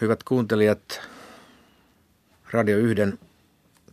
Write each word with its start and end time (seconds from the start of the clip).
Hyvät 0.00 0.22
kuuntelijat, 0.22 1.00
Radio 2.50 2.78
1 2.78 3.02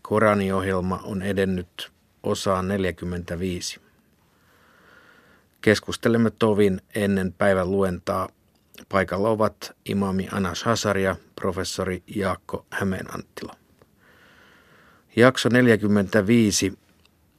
Koraniohjelma 0.01 0.99
on 1.03 1.21
edennyt 1.21 1.91
osaan 2.23 2.67
45. 2.67 3.79
Keskustelemme 5.61 6.31
tovin 6.39 6.81
ennen 6.95 7.33
päivän 7.33 7.71
luentaa. 7.71 8.29
Paikalla 8.89 9.29
ovat 9.29 9.75
imami 9.85 10.27
Anas 10.31 10.63
Hasar 10.63 10.97
ja 10.97 11.15
professori 11.35 12.03
Jaakko 12.15 12.65
Hämeenanttila. 12.69 13.55
Jakso 15.15 15.49
45 15.49 16.73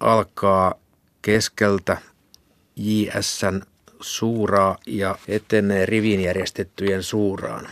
alkaa 0.01 0.75
keskeltä 1.23 1.96
JSN 2.77 3.62
suuraa 4.01 4.77
ja 4.87 5.19
etenee 5.29 5.87
rivin 5.87 6.21
järjestettyjen 6.21 7.03
suuraan. 7.03 7.69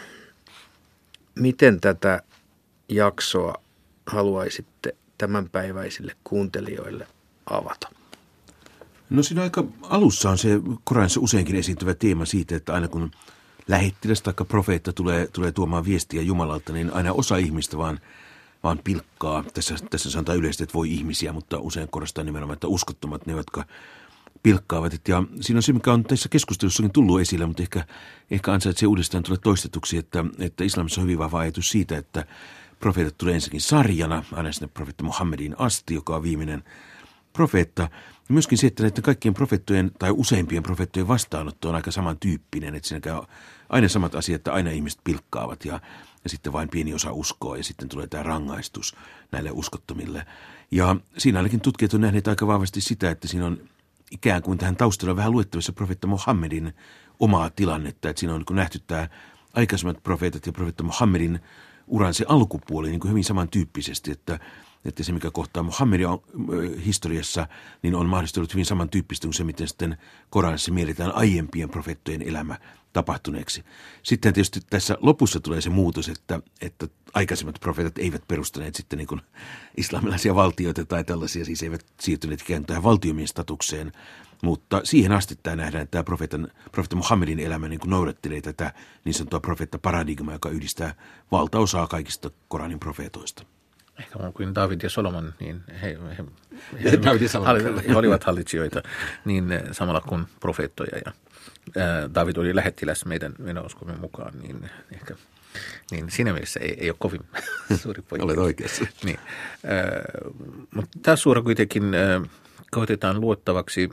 Miten 1.34 1.80
tätä 1.80 2.22
jaksoa 2.88 3.54
haluaisitte 4.06 4.96
tämänpäiväisille 5.18 6.16
kuuntelijoille 6.24 7.06
avata? 7.50 7.88
No 9.10 9.22
siinä 9.22 9.42
aika 9.42 9.64
alussa 9.82 10.30
on 10.30 10.38
se 10.38 10.48
Koranissa 10.84 11.20
useinkin 11.20 11.56
esiintyvä 11.56 11.94
teema 11.94 12.24
siitä, 12.24 12.56
että 12.56 12.74
aina 12.74 12.88
kun 12.88 13.10
lähettiläs 13.68 14.22
tai 14.22 14.34
profeetta 14.48 14.92
tulee, 14.92 15.26
tulee 15.26 15.52
tuomaan 15.52 15.84
viestiä 15.84 16.22
Jumalalta, 16.22 16.72
niin 16.72 16.92
aina 16.92 17.12
osa 17.12 17.36
ihmistä 17.36 17.78
vaan, 17.78 18.00
vaan 18.62 18.80
pilkkaa. 18.84 19.44
Tässä, 19.54 19.74
tässä 19.90 20.10
sanotaan 20.10 20.38
yleisesti, 20.38 20.64
että 20.64 20.74
voi 20.74 20.92
ihmisiä, 20.92 21.32
mutta 21.32 21.58
usein 21.58 21.88
korostaa 21.88 22.24
nimenomaan, 22.24 22.54
että 22.54 22.66
uskottomat 22.66 23.26
ne, 23.26 23.32
jotka 23.32 23.64
pilkkaavat. 24.44 25.08
Ja 25.08 25.24
siinä 25.40 25.58
on 25.58 25.62
se, 25.62 25.72
mikä 25.72 25.92
on 25.92 26.04
tässä 26.04 26.28
keskustelussakin 26.28 26.92
tullut 26.92 27.20
esille, 27.20 27.46
mutta 27.46 27.62
ehkä, 27.62 27.84
ehkä 28.30 28.52
ansaitsee 28.52 28.86
uudestaan 28.86 29.24
tulla 29.24 29.38
toistetuksi, 29.38 29.96
että, 29.96 30.24
että 30.38 30.64
islamissa 30.64 31.00
on 31.00 31.02
hyvin 31.02 31.18
vahva 31.18 31.38
ajatus 31.38 31.68
siitä, 31.68 31.98
että 31.98 32.26
profeetat 32.80 33.18
tulee 33.18 33.34
ensinnäkin 33.34 33.60
sarjana, 33.60 34.24
aina 34.32 34.52
sinne 34.52 34.68
profeetta 34.74 35.04
Muhammedin 35.04 35.54
asti, 35.58 35.94
joka 35.94 36.16
on 36.16 36.22
viimeinen 36.22 36.64
profeetta. 37.32 37.82
Ja 38.28 38.32
myöskin 38.32 38.58
se, 38.58 38.66
että 38.66 38.82
näiden 38.82 39.02
kaikkien 39.02 39.34
profeettojen 39.34 39.90
tai 39.98 40.10
useimpien 40.10 40.62
profeettojen 40.62 41.08
vastaanotto 41.08 41.68
on 41.68 41.74
aika 41.74 41.90
samantyyppinen, 41.90 42.74
että 42.74 42.88
siinä 42.88 43.00
käy 43.00 43.20
aina 43.68 43.88
samat 43.88 44.14
asiat, 44.14 44.36
että 44.36 44.52
aina 44.52 44.70
ihmiset 44.70 45.00
pilkkaavat 45.04 45.64
ja, 45.64 45.80
ja 46.24 46.30
sitten 46.30 46.52
vain 46.52 46.68
pieni 46.68 46.94
osa 46.94 47.12
uskoo 47.12 47.56
ja 47.56 47.64
sitten 47.64 47.88
tulee 47.88 48.06
tämä 48.06 48.22
rangaistus 48.22 48.96
näille 49.32 49.50
uskottomille. 49.50 50.26
Ja 50.70 50.96
siinä 51.18 51.38
ainakin 51.38 51.60
tutkijat 51.60 51.94
on 51.94 52.00
nähneet 52.00 52.28
aika 52.28 52.46
vahvasti 52.46 52.80
sitä, 52.80 53.10
että 53.10 53.28
siinä 53.28 53.46
on 53.46 53.60
ikään 54.14 54.42
kuin 54.42 54.58
tähän 54.58 54.76
taustalla 54.76 55.16
vähän 55.16 55.32
luettavissa 55.32 55.72
profeetta 55.72 56.06
Mohammedin 56.06 56.72
omaa 57.20 57.50
tilannetta, 57.50 58.08
että 58.08 58.20
siinä 58.20 58.34
on 58.34 58.44
niin 58.48 58.56
nähty 58.56 58.78
tämä 58.86 59.08
aikaisemmat 59.54 60.02
profeetat 60.02 60.46
ja 60.46 60.52
profeetta 60.52 60.82
Mohammedin 60.82 61.40
uran 61.86 62.14
se 62.14 62.24
alkupuoli 62.28 62.90
niin 62.90 63.00
kuin 63.00 63.10
hyvin 63.10 63.24
samantyyppisesti, 63.24 64.10
että, 64.10 64.38
että 64.84 65.02
se 65.02 65.12
mikä 65.12 65.30
kohtaa 65.30 65.62
Muhammedin 65.62 66.08
historiassa, 66.86 67.46
niin 67.82 67.94
on 67.94 68.06
mahdollisesti 68.06 68.40
ollut 68.40 68.54
hyvin 68.54 68.66
samantyyppistä 68.66 69.26
kuin 69.26 69.34
se, 69.34 69.44
miten 69.44 69.68
sitten 69.68 69.98
Koranissa 70.30 70.72
mielletään 70.72 71.14
aiempien 71.14 71.70
profeettojen 71.70 72.22
elämä 72.22 72.58
tapahtuneeksi. 72.94 73.64
Sitten 74.02 74.32
tietysti 74.32 74.60
tässä 74.70 74.96
lopussa 75.00 75.40
tulee 75.40 75.60
se 75.60 75.70
muutos, 75.70 76.08
että, 76.08 76.40
että 76.60 76.88
aikaisemmat 77.14 77.60
profeetat 77.60 77.98
eivät 77.98 78.28
perustaneet 78.28 78.74
sitten 78.74 78.96
niin 78.96 79.20
islamilaisia 79.76 80.34
valtioita 80.34 80.84
tai 80.84 81.04
tällaisia, 81.04 81.44
siis 81.44 81.62
eivät 81.62 81.86
siirtyneet 82.00 82.40
ikään 82.40 82.66
tähän 82.66 82.82
valtiomiestatukseen, 82.82 83.92
mutta 84.42 84.80
siihen 84.84 85.12
asti 85.12 85.38
tämä 85.42 85.56
nähdään, 85.56 85.82
että 85.82 85.90
tämä 85.90 86.04
profeetan, 86.04 86.48
profeetta 86.72 86.96
Muhammedin 86.96 87.40
elämä 87.40 87.68
niin 87.68 87.80
noudattelee 87.86 88.40
tätä 88.40 88.72
niin 89.04 89.14
sanottua 89.14 89.40
profeetta 89.40 89.78
paradigmaa, 89.78 90.34
joka 90.34 90.48
yhdistää 90.48 90.94
valtaosaa 91.32 91.86
kaikista 91.86 92.30
Koranin 92.48 92.80
profeetoista. 92.80 93.53
Ehkä 93.98 94.18
on 94.18 94.32
kuin 94.32 94.54
David 94.54 94.80
ja 94.82 94.90
Solomon, 94.90 95.34
niin 95.40 95.62
he, 95.82 95.88
he, 95.88 95.96
he, 96.18 96.24
he, 96.90 97.88
he 97.88 97.96
olivat 97.96 98.24
hallitsijoita 98.24 98.82
niin 99.24 99.52
eh, 99.52 99.62
samalla 99.72 100.00
kuin 100.00 100.26
profeettoja 100.40 100.98
ja 101.04 101.12
David 102.14 102.36
oli 102.36 102.54
lähettiläs 102.54 103.04
meidän, 103.04 103.34
meidän 103.38 103.66
uskomme 103.66 103.96
mukaan, 103.96 104.38
niin 104.42 104.70
ehkä 104.92 105.14
niin 105.90 106.10
siinä 106.10 106.32
mielessä 106.32 106.60
ei, 106.60 106.76
ei 106.80 106.90
ole 106.90 106.96
kovin 106.98 107.20
suuri 107.82 108.02
poikkeus. 108.02 108.22
Olet 108.22 108.38
oikeassa. 108.38 108.86
Niin. 109.04 109.18
Äh, 109.18 110.32
mutta 110.74 110.98
tämä 111.02 111.16
suora 111.16 111.42
kuitenkin 111.42 111.94
äh, 111.94 112.30
koitetaan 112.70 113.20
luottavaksi, 113.20 113.90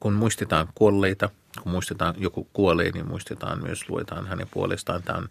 kun 0.00 0.12
muistetaan 0.12 0.68
kuolleita, 0.74 1.30
kun 1.62 1.72
muistetaan 1.72 2.14
joku 2.18 2.48
kuolee, 2.52 2.90
niin 2.90 3.08
muistetaan 3.08 3.62
myös, 3.62 3.88
luetaan 3.88 4.26
hänen 4.26 4.48
puolestaan. 4.50 5.02
Tämä 5.02 5.18
on, 5.18 5.28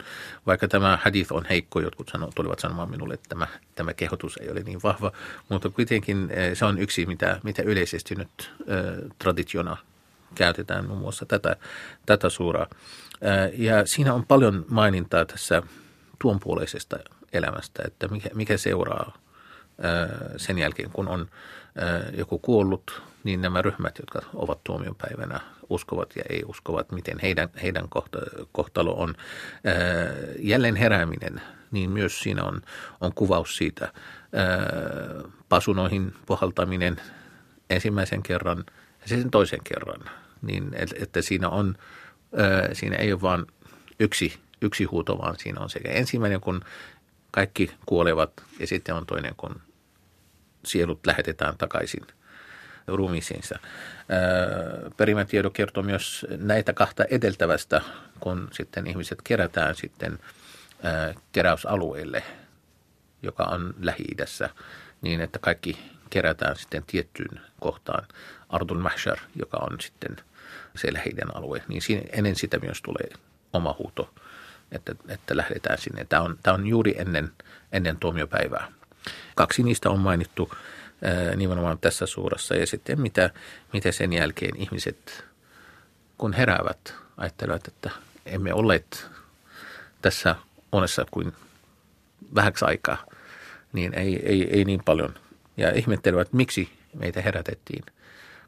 vaikka 0.48 0.68
tämä 0.68 1.00
hadith 1.04 1.34
on 1.34 1.46
heikko, 1.50 1.80
jotkut 1.80 2.10
sano, 2.10 2.30
tulivat 2.36 2.60
sanomaan 2.60 2.90
minulle, 2.90 3.14
että 3.14 3.30
tämä, 3.30 3.48
tämä 3.76 3.94
kehotus 3.94 4.38
ei 4.38 4.50
ole 4.50 4.60
niin 4.60 4.80
vahva, 4.84 5.12
mutta 5.50 5.70
kuitenkin 5.70 6.30
se 6.54 6.66
on 6.66 6.80
yksi, 6.80 7.06
mitä, 7.06 7.40
mitä 7.44 7.62
yleisesti 7.62 8.16
nyt 8.16 8.52
äh, 8.62 9.12
traditiona 9.20 9.78
käytetään 10.36 10.88
muun 10.88 11.00
muassa 11.00 11.26
tätä, 11.26 11.56
tätä 12.06 12.30
suuraa. 12.30 12.68
Ja 13.54 13.86
siinä 13.86 14.14
on 14.14 14.26
paljon 14.26 14.66
mainintaa 14.70 15.26
tässä 15.26 15.62
tuonpuoleisesta 16.20 16.98
elämästä, 17.34 17.84
että 17.88 18.08
mikä, 18.08 18.30
mikä 18.34 18.58
seuraa 18.58 19.18
sen 20.38 20.60
jälkeen, 20.60 20.92
kun 20.92 21.08
on 21.08 21.28
joku 22.18 22.40
kuollut, 22.40 23.02
niin 23.24 23.42
nämä 23.42 23.62
ryhmät, 23.62 24.00
jotka 24.00 24.22
ovat 24.34 24.64
tuomiopäivänä, 24.64 25.40
uskovat 25.70 26.16
ja 26.16 26.24
ei 26.30 26.44
uskovat, 26.46 26.92
miten 26.92 27.20
heidän, 27.20 27.50
heidän 27.62 27.88
kohtalo 28.52 28.94
on. 28.94 29.16
Jälleen 30.40 30.76
herääminen, 30.76 31.42
niin 31.72 31.90
myös 31.90 32.20
siinä 32.20 32.44
on, 32.44 32.62
on 33.02 33.14
kuvaus 33.14 33.58
siitä. 33.58 33.94
Pasunoihin 35.50 36.14
puhaltaminen 36.26 37.02
ensimmäisen 37.70 38.24
kerran 38.24 38.64
ja 39.02 39.08
sitten 39.08 39.32
toisen 39.32 39.64
kerran– 39.64 40.02
niin 40.44 40.72
että 40.96 41.22
siinä, 41.22 41.50
on, 41.50 41.78
siinä 42.74 42.96
ei 42.96 43.14
ole 43.14 43.22
vain 43.22 43.46
yksi, 44.00 44.40
yksi 44.62 44.84
huuto, 44.84 45.18
vaan 45.18 45.36
siinä 45.40 45.62
on 45.62 45.70
sekä 45.70 45.92
ensimmäinen, 45.92 46.42
kun 46.42 46.62
kaikki 47.32 47.72
kuolevat 47.86 48.32
ja 48.60 48.68
sitten 48.68 48.96
on 48.96 49.06
toinen, 49.06 49.36
kun 49.38 49.62
sielut 50.66 51.06
lähetetään 51.06 51.58
takaisin 51.58 52.08
ruumiisiinsa. 52.88 53.60
Perimätiedo 54.98 55.50
kertoo 55.50 55.84
myös 55.84 56.26
näitä 56.38 56.74
kahta 56.74 57.04
edeltävästä, 57.10 57.82
kun 58.20 58.48
sitten 58.52 58.88
ihmiset 58.88 59.20
kerätään 59.24 59.76
sitten 59.76 60.20
keräysalueelle, 61.32 62.24
joka 63.22 63.44
on 63.44 63.74
Lähi-idässä, 63.82 64.50
niin 65.02 65.22
että 65.22 65.40
kaikki 65.40 65.78
kerätään 66.10 66.56
sitten 66.56 66.84
tiettyyn 66.88 67.42
kohtaan. 67.60 68.08
Ardun 68.50 68.82
Mahshar, 68.82 69.18
joka 69.36 69.58
on 69.58 69.82
sitten– 69.82 70.16
se 70.76 70.94
läheinen 70.94 71.36
alue, 71.38 71.64
niin 71.68 71.82
siinä, 71.82 72.02
ennen 72.12 72.36
sitä 72.36 72.60
myös 72.60 72.82
tulee 72.82 73.10
oma 73.54 73.76
huuto, 73.80 74.14
että, 74.72 74.96
että 75.08 75.38
lähdetään 75.38 75.78
sinne. 75.78 76.06
Tämä 76.06 76.22
on, 76.22 76.40
tämä 76.44 76.54
on 76.54 76.68
juuri 76.68 76.96
ennen, 76.98 77.32
ennen 77.72 77.98
tuomiopäivää. 77.98 78.72
Kaksi 79.36 79.64
niistä 79.64 79.90
on 79.90 80.00
mainittu 80.00 80.52
nimenomaan 81.36 81.80
tässä 81.80 82.06
suurassa 82.06 82.56
ja 82.56 82.68
sitten 82.68 83.02
mitä, 83.02 83.30
mitä 83.74 83.92
sen 83.92 84.14
jälkeen 84.14 84.56
ihmiset, 84.56 85.26
kun 86.18 86.34
heräävät, 86.34 86.96
ajattelevat, 87.18 87.68
että 87.68 87.90
emme 88.26 88.54
olleet 88.54 89.08
tässä 90.02 90.36
onessa 90.72 91.06
kuin 91.12 91.34
vähäksi 92.36 92.66
aikaa, 92.66 93.06
niin 93.74 93.94
ei, 93.94 94.26
ei, 94.26 94.50
ei 94.58 94.66
niin 94.66 94.82
paljon. 94.86 95.14
Ja 95.58 95.72
ihmettelevät, 95.72 96.34
miksi 96.34 96.70
meitä 96.94 97.22
herätettiin– 97.22 97.84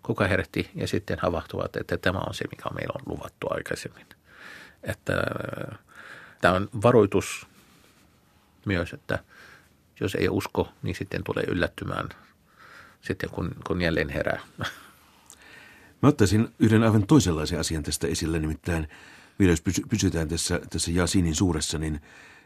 kuka 0.05 0.27
herätti 0.27 0.69
ja 0.75 0.87
sitten 0.87 1.17
havahtuvat, 1.21 1.75
että 1.75 1.97
tämä 1.97 2.19
on 2.19 2.33
se, 2.33 2.45
mikä 2.51 2.69
meillä 2.69 2.93
on 2.95 3.13
luvattu 3.13 3.47
aikaisemmin. 3.49 4.05
Että 4.83 5.13
tämä 6.41 6.53
on 6.53 6.69
varoitus 6.83 7.47
myös, 8.65 8.93
että 8.93 9.19
jos 9.99 10.15
ei 10.15 10.29
usko, 10.29 10.69
niin 10.83 10.95
sitten 10.95 11.23
tulee 11.23 11.43
yllättymään 11.47 12.09
sitten, 13.05 13.29
kun, 13.29 13.51
kun 13.67 13.81
jälleen 13.81 14.09
herää. 14.09 14.39
Mä 16.01 16.09
ottaisin 16.09 16.47
yhden 16.59 16.83
aivan 16.83 17.07
toisenlaisen 17.07 17.59
asian 17.59 17.83
tästä 17.83 18.07
esille, 18.07 18.39
nimittäin 18.39 18.87
vielä 19.39 19.51
jos 19.51 19.63
pysytään 19.89 20.27
tässä, 20.27 20.61
tässä 20.69 20.91
Jasinin 20.91 21.35
suuressa, 21.35 21.77
niin 21.77 22.01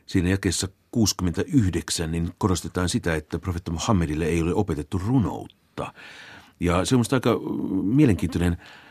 siinä 0.05 0.29
jakeessa 0.29 0.67
69 0.91 2.11
niin 2.11 2.33
korostetaan 2.37 2.89
sitä, 2.89 3.15
että 3.15 3.39
profetta 3.39 3.71
Muhammedille 3.71 4.25
ei 4.25 4.41
ole 4.41 4.53
opetettu 4.53 5.01
runoutta. 5.07 5.93
Ja 6.59 6.85
se 6.85 6.95
on 6.95 7.05
aika 7.11 7.39
mielenkiintoinen 7.83 8.51
asia, 8.53 8.88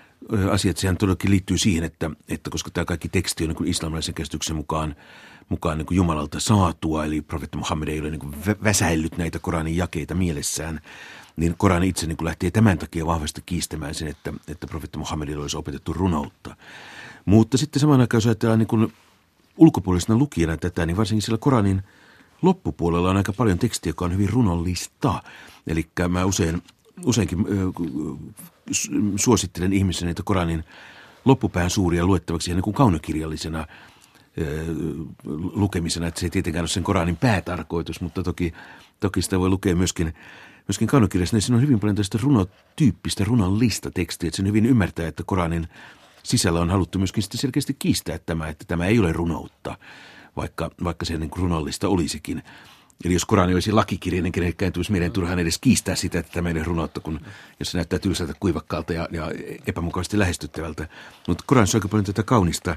että 0.70 0.80
sehän 0.80 0.96
todellakin 0.96 1.30
liittyy 1.30 1.58
siihen, 1.58 1.84
että, 1.84 2.10
että 2.28 2.50
koska 2.50 2.70
tämä 2.70 2.84
kaikki 2.84 3.08
teksti 3.08 3.44
on 3.44 3.50
niin 3.50 3.68
islamilaisen 3.68 4.14
käsityksen 4.14 4.56
mukaan, 4.56 4.96
mukaan 5.48 5.78
niin 5.78 5.86
kuin 5.86 5.96
Jumalalta 5.96 6.40
saatua, 6.40 7.04
eli 7.04 7.22
profeetta 7.22 7.58
Muhammed 7.58 7.88
ei 7.88 8.00
ole 8.00 8.10
niin 8.10 8.20
kuin 8.20 8.34
väsäillyt 8.64 9.18
näitä 9.18 9.38
Koranin 9.38 9.76
jakeita 9.76 10.14
mielessään, 10.14 10.80
niin 11.36 11.54
Koran 11.58 11.82
itse 11.82 12.06
niin 12.06 12.16
kuin 12.16 12.26
lähtee 12.26 12.50
tämän 12.50 12.78
takia 12.78 13.06
vahvasti 13.06 13.42
kiistämään 13.46 13.94
sen, 13.94 14.08
että, 14.08 14.32
että 14.48 14.66
profeetta 14.66 14.98
Muhammedille 14.98 15.42
olisi 15.42 15.56
opetettu 15.56 15.92
runoutta. 15.92 16.56
Mutta 17.24 17.58
sitten 17.58 17.80
samaan 17.80 18.00
aikaan, 18.00 18.18
jos 18.18 18.26
ajatellaan 18.26 18.58
niin 18.58 18.66
kuin 18.66 18.92
ulkopuolisena 19.56 20.18
lukijana 20.18 20.56
tätä, 20.56 20.86
niin 20.86 20.96
varsinkin 20.96 21.22
siellä 21.22 21.38
Koranin 21.38 21.82
loppupuolella 22.42 23.10
on 23.10 23.16
aika 23.16 23.32
paljon 23.32 23.58
tekstiä, 23.58 23.90
joka 23.90 24.04
on 24.04 24.12
hyvin 24.12 24.28
runollista. 24.28 25.22
Eli 25.66 25.88
mä 26.08 26.24
usein, 26.24 26.62
useinkin 27.04 27.46
suosittelen 29.16 29.72
ihmisen, 29.72 30.08
että 30.08 30.22
Koranin 30.22 30.64
loppupään 31.24 31.70
suuria 31.70 32.06
luettavaksi 32.06 32.54
niin 32.54 32.62
kuin 32.62 32.74
kaunokirjallisena 32.74 33.66
lukemisena, 35.32 36.06
että 36.06 36.20
se 36.20 36.26
ei 36.26 36.30
tietenkään 36.30 36.62
ole 36.62 36.68
sen 36.68 36.82
Koranin 36.82 37.16
päätarkoitus, 37.16 38.00
mutta 38.00 38.22
toki, 38.22 38.52
toki 39.00 39.22
sitä 39.22 39.40
voi 39.40 39.48
lukea 39.48 39.76
myöskin, 39.76 40.14
myöskin 40.68 40.88
kaunokirjassa. 40.88 41.36
Niin 41.36 41.42
siinä 41.42 41.56
on 41.56 41.62
hyvin 41.62 41.80
paljon 41.80 41.96
tästä 41.96 42.18
runotyyppistä, 42.22 43.24
runollista 43.24 43.90
tekstiä, 43.90 44.28
että 44.28 44.36
sen 44.36 44.46
hyvin 44.46 44.66
ymmärtää, 44.66 45.08
että 45.08 45.22
Koranin 45.26 45.68
sisällä 46.22 46.60
on 46.60 46.70
haluttu 46.70 46.98
myöskin 46.98 47.22
sitten 47.22 47.40
selkeästi 47.40 47.76
kiistää 47.78 48.18
tämä, 48.18 48.48
että 48.48 48.64
tämä 48.68 48.86
ei 48.86 48.98
ole 48.98 49.12
runoutta, 49.12 49.78
vaikka, 50.36 50.70
vaikka 50.84 51.04
se 51.04 51.18
niin 51.18 51.30
runollista 51.36 51.88
olisikin. 51.88 52.42
Eli 53.04 53.12
jos 53.12 53.24
Korani 53.24 53.54
olisi 53.54 53.72
lakikirja, 53.72 54.22
niin 54.22 54.32
kenenkään 54.32 54.72
tulisi 54.72 54.92
meidän 54.92 55.12
turhaan 55.12 55.38
edes 55.38 55.58
kiistää 55.58 55.94
sitä, 55.94 56.18
että 56.18 56.40
ole 56.40 56.62
runoutta, 56.62 57.00
kun, 57.00 57.20
jos 57.60 57.70
se 57.70 57.78
näyttää 57.78 57.98
tylsältä, 57.98 58.34
kuivakkaalta 58.40 58.92
ja, 58.92 59.08
ja 59.10 59.30
epämukavasti 59.66 60.18
lähestyttävältä. 60.18 60.88
Mutta 61.28 61.44
Koranissa 61.46 61.78
on 61.78 61.80
aika 61.80 61.88
paljon 61.88 62.04
tätä 62.04 62.22
kaunista 62.22 62.76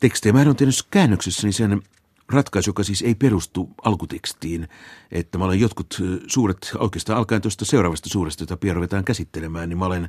tekstejä. 0.00 0.32
Mä 0.32 0.40
on 0.40 0.56
tehnyt 0.56 0.86
käännöksessä 0.90 1.46
niin 1.46 1.52
sen 1.52 1.82
ratkaisu, 2.28 2.70
joka 2.70 2.82
siis 2.82 3.02
ei 3.02 3.14
perustu 3.14 3.70
alkutekstiin, 3.84 4.68
että 5.12 5.38
mä 5.38 5.44
olen 5.44 5.60
jotkut 5.60 6.02
suuret, 6.26 6.70
oikeastaan 6.78 7.18
alkaen 7.18 7.42
tuosta 7.42 7.64
seuraavasta 7.64 8.08
suuresta, 8.08 8.42
jota 8.42 8.56
pian 8.56 8.76
ruvetaan 8.76 9.04
käsittelemään, 9.04 9.68
niin 9.68 9.78
mä 9.78 9.84
olen 9.84 10.08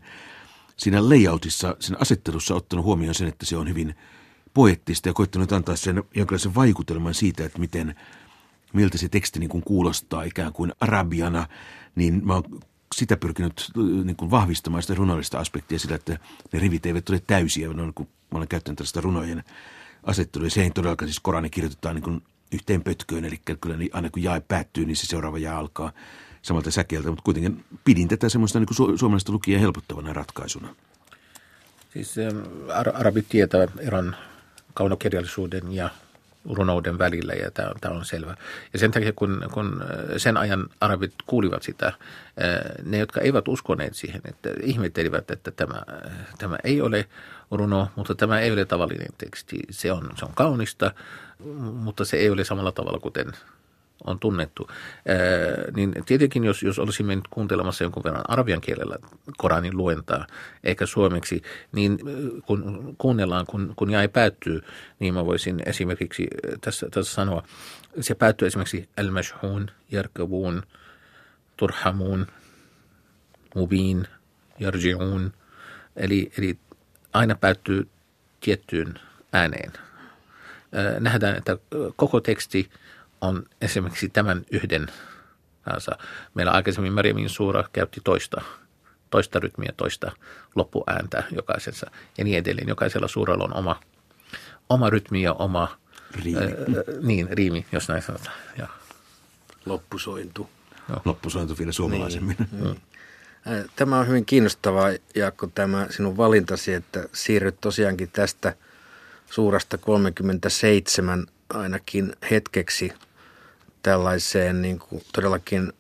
siinä 0.78 1.10
layoutissa, 1.10 1.76
sen 1.80 2.02
asettelussa 2.02 2.56
ottanut 2.56 2.86
huomioon 2.86 3.16
sen, 3.16 3.28
että 3.28 3.46
se 3.46 3.58
on 3.58 3.70
hyvin 3.70 3.96
poettista 4.54 5.10
ja 5.10 5.14
koittanut 5.14 5.52
antaa 5.52 5.76
sen 5.76 6.04
jonkinlaisen 6.16 6.56
vaikutelman 6.56 7.14
siitä, 7.14 7.46
että 7.46 7.60
miten, 7.60 7.96
miltä 8.78 8.98
se 8.98 9.10
teksti 9.10 9.40
niin 9.40 9.50
kuin 9.50 9.64
kuulostaa 9.64 10.24
ikään 10.24 10.54
kuin 10.54 10.74
arabiana, 10.80 11.48
niin 11.96 12.22
mä 12.26 12.34
oon 12.34 12.44
sitä 12.96 13.18
pyrkinyt 13.18 13.72
niin 14.04 14.16
kuin 14.16 14.32
vahvistamaan 14.32 14.84
sitä 14.84 14.96
runollista 14.96 15.40
aspektia 15.40 15.80
sillä, 15.80 15.96
että 15.96 16.20
ne 16.54 16.60
rivit 16.60 16.86
eivät 16.86 17.10
ole 17.10 17.22
täysiä. 17.28 17.68
No, 17.68 17.92
kun 17.96 18.08
mä 18.32 18.38
olen 18.38 18.48
käyttänyt 18.48 18.78
tällaista 18.78 19.02
runojen 19.02 19.44
asettelua, 20.04 20.50
se 20.50 20.62
ei 20.62 20.72
todellakaan 20.72 21.10
siis 21.10 21.20
Korani 21.20 21.50
kirjoitetaan 21.50 21.96
niin 21.96 22.04
kuin 22.04 22.24
yhteen 22.52 22.84
pötköön, 22.84 23.26
eli 23.26 23.42
kyllä 23.62 23.78
niin 23.78 23.90
aina 23.94 24.10
kun 24.10 24.24
jae 24.24 24.40
päättyy, 24.40 24.86
niin 24.86 24.96
se 24.96 25.06
seuraava 25.06 25.38
jää 25.38 25.58
alkaa 25.58 25.92
samalta 26.42 26.72
säkeeltä, 26.72 27.10
mutta 27.10 27.24
kuitenkin 27.24 27.66
pidin 27.84 28.08
tätä 28.08 28.30
semmoista 28.30 28.60
niin 28.60 28.68
kuin 28.76 29.00
suomalaista 29.00 29.32
lukija 29.32 29.60
helpottavana 29.60 30.14
ratkaisuna. 30.14 30.76
Siis 31.94 32.16
arabit 32.94 33.30
tietävät 33.30 33.72
eron 33.80 34.16
kaunokirjallisuuden 34.74 35.72
ja 35.72 35.90
runouden 36.54 36.98
välillä 36.98 37.34
ja 37.34 37.52
tämä 37.52 37.70
on, 37.70 37.76
tämä 37.82 37.96
on 37.96 38.06
selvä. 38.06 38.36
Ja 38.74 38.80
sen 38.80 38.92
takia, 38.92 39.14
kun, 39.16 39.46
kun 39.54 39.84
sen 40.18 40.38
ajan 40.38 40.70
arabit 40.82 41.14
kuulivat 41.26 41.64
sitä, 41.64 41.94
ne, 42.84 42.98
jotka 42.98 43.22
eivät 43.22 43.48
uskoneet 43.48 43.96
siihen, 43.96 44.22
että 44.26 44.50
ihmettelivät, 44.64 45.32
että 45.32 45.52
tämä, 45.52 45.82
tämä 46.38 46.58
ei 46.64 46.82
ole 46.82 47.06
runo, 47.52 47.90
mutta 47.96 48.16
tämä 48.16 48.40
ei 48.40 48.52
ole 48.52 48.66
tavallinen 48.66 49.14
teksti. 49.18 49.60
Se 49.70 49.92
on, 49.92 50.10
se 50.16 50.26
on 50.26 50.32
kaunista, 50.36 50.92
mutta 51.74 52.06
se 52.06 52.18
ei 52.18 52.30
ole 52.30 52.44
samalla 52.44 52.72
tavalla 52.72 53.00
kuten 53.00 53.32
on 54.04 54.20
tunnettu, 54.20 54.68
ää, 54.70 55.18
niin 55.76 55.94
tietenkin 56.06 56.44
jos, 56.44 56.64
jos 56.64 56.80
olisimme 56.80 57.16
nyt 57.16 57.28
kuuntelemassa 57.30 57.84
jonkun 57.84 58.04
verran 58.04 58.24
arabian 58.28 58.62
kielellä 58.62 58.98
Koranin 59.38 59.78
luentaa, 59.78 60.28
eikä 60.64 60.86
suomeksi, 60.86 61.42
niin 61.72 62.00
kun 62.46 62.96
kuunnellaan, 62.98 63.46
kun, 63.46 63.74
kun 63.76 63.90
jäi 63.90 64.08
päättyy, 64.08 64.62
niin 65.00 65.14
mä 65.14 65.26
voisin 65.26 65.62
esimerkiksi 65.66 66.28
tässä, 66.62 66.88
tässä 66.92 67.14
sanoa, 67.14 67.44
se 68.02 68.16
päättyy 68.16 68.48
esimerkiksi 68.48 68.90
al-mashhun, 68.98 69.72
yarkabun, 69.94 70.64
turhamun, 71.58 72.28
mubin, 73.56 74.08
yarji'un, 74.60 75.32
eli, 75.96 76.32
eli 76.38 76.58
aina 77.14 77.36
päättyy 77.36 77.88
tiettyyn 78.40 79.00
ääneen. 79.34 79.74
Nähdään, 81.00 81.38
että 81.38 81.58
koko 81.96 82.20
teksti– 82.20 82.70
on 83.22 83.44
esimerkiksi 83.62 84.10
tämän 84.10 84.46
yhden 84.52 84.88
kanssa. 85.70 85.98
Meillä 86.34 86.52
aikaisemmin 86.52 86.94
Mariamin 86.94 87.30
suura 87.30 87.64
käytti 87.74 88.02
toista, 88.04 88.42
toista 89.10 89.40
rytmiä, 89.40 89.74
toista 89.78 90.12
loppuääntä 90.56 91.24
jokaisessa 91.32 91.92
ja 92.18 92.24
niin 92.24 92.38
edelleen. 92.38 92.68
Jokaisella 92.68 93.08
suuralla 93.08 93.44
on 93.44 93.56
oma, 93.56 93.80
oma 94.70 94.90
rytmi 94.90 95.22
ja 95.22 95.34
oma 95.34 95.78
riimi. 96.24 96.42
Äh, 96.42 96.52
niin, 97.02 97.28
riimi, 97.32 97.66
jos 97.72 97.90
näin 97.90 98.02
sanotaan. 98.02 98.36
Ja. 98.58 98.68
Loppusointu. 99.66 100.50
Joo. 100.90 101.02
Loppusointu 101.06 101.56
vielä 101.60 101.72
suomalaisemmin. 101.72 102.36
Niin. 102.52 102.64
Mm. 102.64 102.76
Tämä 103.76 104.00
on 104.00 104.08
hyvin 104.08 104.26
kiinnostavaa, 104.26 104.90
Jaakko, 105.16 105.48
tämä 105.48 105.88
sinun 105.90 106.18
valintasi, 106.18 106.74
että 106.74 107.10
siirryt 107.14 107.62
tosiaankin 107.62 108.10
tästä 108.14 108.56
suurasta 109.32 109.78
37 109.78 111.28
ainakin 111.50 112.16
hetkeksi– 112.32 112.94
tällaiseen 113.84 114.62
niin 114.62 114.80
kuin 114.80 115.04
todellakin 115.14 115.74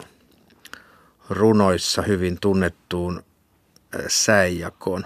runoissa 1.29 2.01
hyvin 2.01 2.37
tunnettuun 2.41 3.23
säijakoon. 4.07 5.05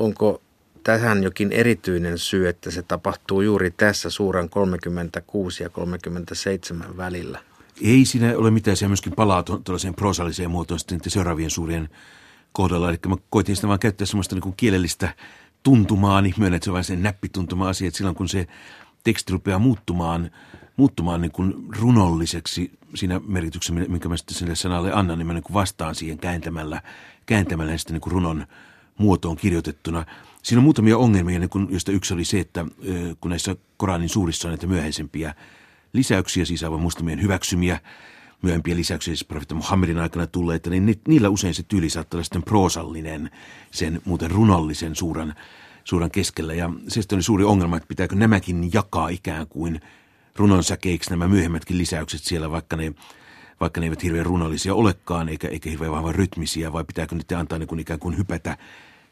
Onko 0.00 0.42
tähän 0.84 1.22
jokin 1.22 1.52
erityinen 1.52 2.18
syy, 2.18 2.48
että 2.48 2.70
se 2.70 2.82
tapahtuu 2.82 3.40
juuri 3.40 3.70
tässä 3.70 4.10
suuran 4.10 4.48
36 4.48 5.62
ja 5.62 5.68
37 5.68 6.96
välillä? 6.96 7.38
Ei 7.82 8.04
siinä 8.04 8.32
ole 8.36 8.50
mitään, 8.50 8.76
se 8.76 8.88
myöskin 8.88 9.12
palaa 9.12 9.42
tuollaiseen 9.42 9.94
prosalliseen 9.94 10.50
muotoon 10.50 10.80
sitten 10.80 11.00
seuraavien 11.06 11.50
suurien 11.50 11.88
kohdalla. 12.52 12.88
Eli 12.90 12.98
mä 13.08 13.16
koitin 13.30 13.56
sitä 13.56 13.68
vaan 13.68 13.78
käyttää 13.78 14.06
semmoista 14.06 14.34
niin 14.34 14.42
kuin 14.42 14.54
kielellistä 14.56 15.14
tuntumaa, 15.62 16.20
niin 16.20 16.34
myönnän, 16.38 16.56
että 16.56 16.64
se 16.64 16.70
on 16.70 16.74
vain 16.74 16.84
sen 16.84 17.02
näppituntuma 17.02 17.68
asia, 17.68 17.88
että 17.88 17.98
silloin 17.98 18.16
kun 18.16 18.28
se 18.28 18.46
teksti 19.06 19.32
rupeaa 19.32 19.58
muuttumaan 19.58 20.30
muuttumaan 20.76 21.20
niin 21.20 21.32
kuin 21.32 21.54
runolliseksi 21.78 22.78
siinä 22.94 23.20
merkityksessä, 23.26 23.74
minkä 23.88 24.08
mä 24.08 24.16
sitten 24.16 24.36
sille 24.36 24.54
sanalle 24.54 24.92
annan, 24.92 25.18
niin 25.18 25.26
mä 25.26 25.32
niin 25.32 25.42
kuin 25.42 25.54
vastaan 25.54 25.94
siihen 25.94 26.18
kääntämällä, 26.18 26.82
kääntämällä 27.26 27.76
sitten 27.76 27.94
niin 27.94 28.00
kuin 28.00 28.12
runon 28.12 28.46
muotoon 28.98 29.36
kirjoitettuna. 29.36 30.04
Siinä 30.42 30.60
on 30.60 30.64
muutamia 30.64 30.98
ongelmia, 30.98 31.38
niin 31.38 31.50
kun, 31.50 31.68
joista 31.70 31.92
yksi 31.92 32.14
oli 32.14 32.24
se, 32.24 32.40
että 32.40 32.66
kun 33.20 33.28
näissä 33.28 33.56
Koranin 33.76 34.08
suurissa 34.08 34.48
on 34.48 34.52
näitä 34.52 34.66
myöhäisempiä 34.66 35.34
lisäyksiä, 35.92 36.44
siis 36.44 36.64
aivan 36.64 36.80
muslimien 36.80 37.22
hyväksymiä, 37.22 37.80
myöhempiä 38.42 38.76
lisäyksiä, 38.76 39.14
siis 39.14 39.24
profeetta 39.24 39.54
Muhammedin 39.54 39.98
aikana 39.98 40.26
tulleita, 40.26 40.70
niin 40.70 41.00
niillä 41.08 41.28
usein 41.28 41.54
se 41.54 41.62
tyyli 41.62 41.90
saattaa 41.90 42.18
olla 42.18 42.24
sitten 42.24 42.42
proosallinen, 42.42 43.30
sen 43.70 44.02
muuten 44.04 44.30
runollisen 44.30 44.96
suuran, 44.96 45.34
suuran 45.86 46.10
keskellä. 46.10 46.54
Ja 46.54 46.70
se 46.88 47.00
oli 47.12 47.22
suuri 47.22 47.44
ongelma, 47.44 47.76
että 47.76 47.88
pitääkö 47.88 48.16
nämäkin 48.16 48.70
jakaa 48.72 49.08
ikään 49.08 49.46
kuin 49.46 49.80
runonsäkeiksi 50.36 51.10
nämä 51.10 51.28
myöhemmätkin 51.28 51.78
lisäykset 51.78 52.20
siellä, 52.22 52.50
vaikka 52.50 52.76
ne, 52.76 52.94
vaikka 53.60 53.80
ne 53.80 53.86
eivät 53.86 54.02
hirveän 54.02 54.26
runollisia 54.26 54.74
olekaan, 54.74 55.28
eikä, 55.28 55.48
eikä 55.48 55.70
hirveän 55.70 55.92
vahvan 55.92 56.14
rytmisiä, 56.14 56.72
vai 56.72 56.84
pitääkö 56.84 57.14
niitä 57.14 57.38
antaa 57.38 57.58
niin 57.58 57.66
kuin 57.66 57.80
ikään 57.80 58.00
kuin 58.00 58.18
hypätä, 58.18 58.56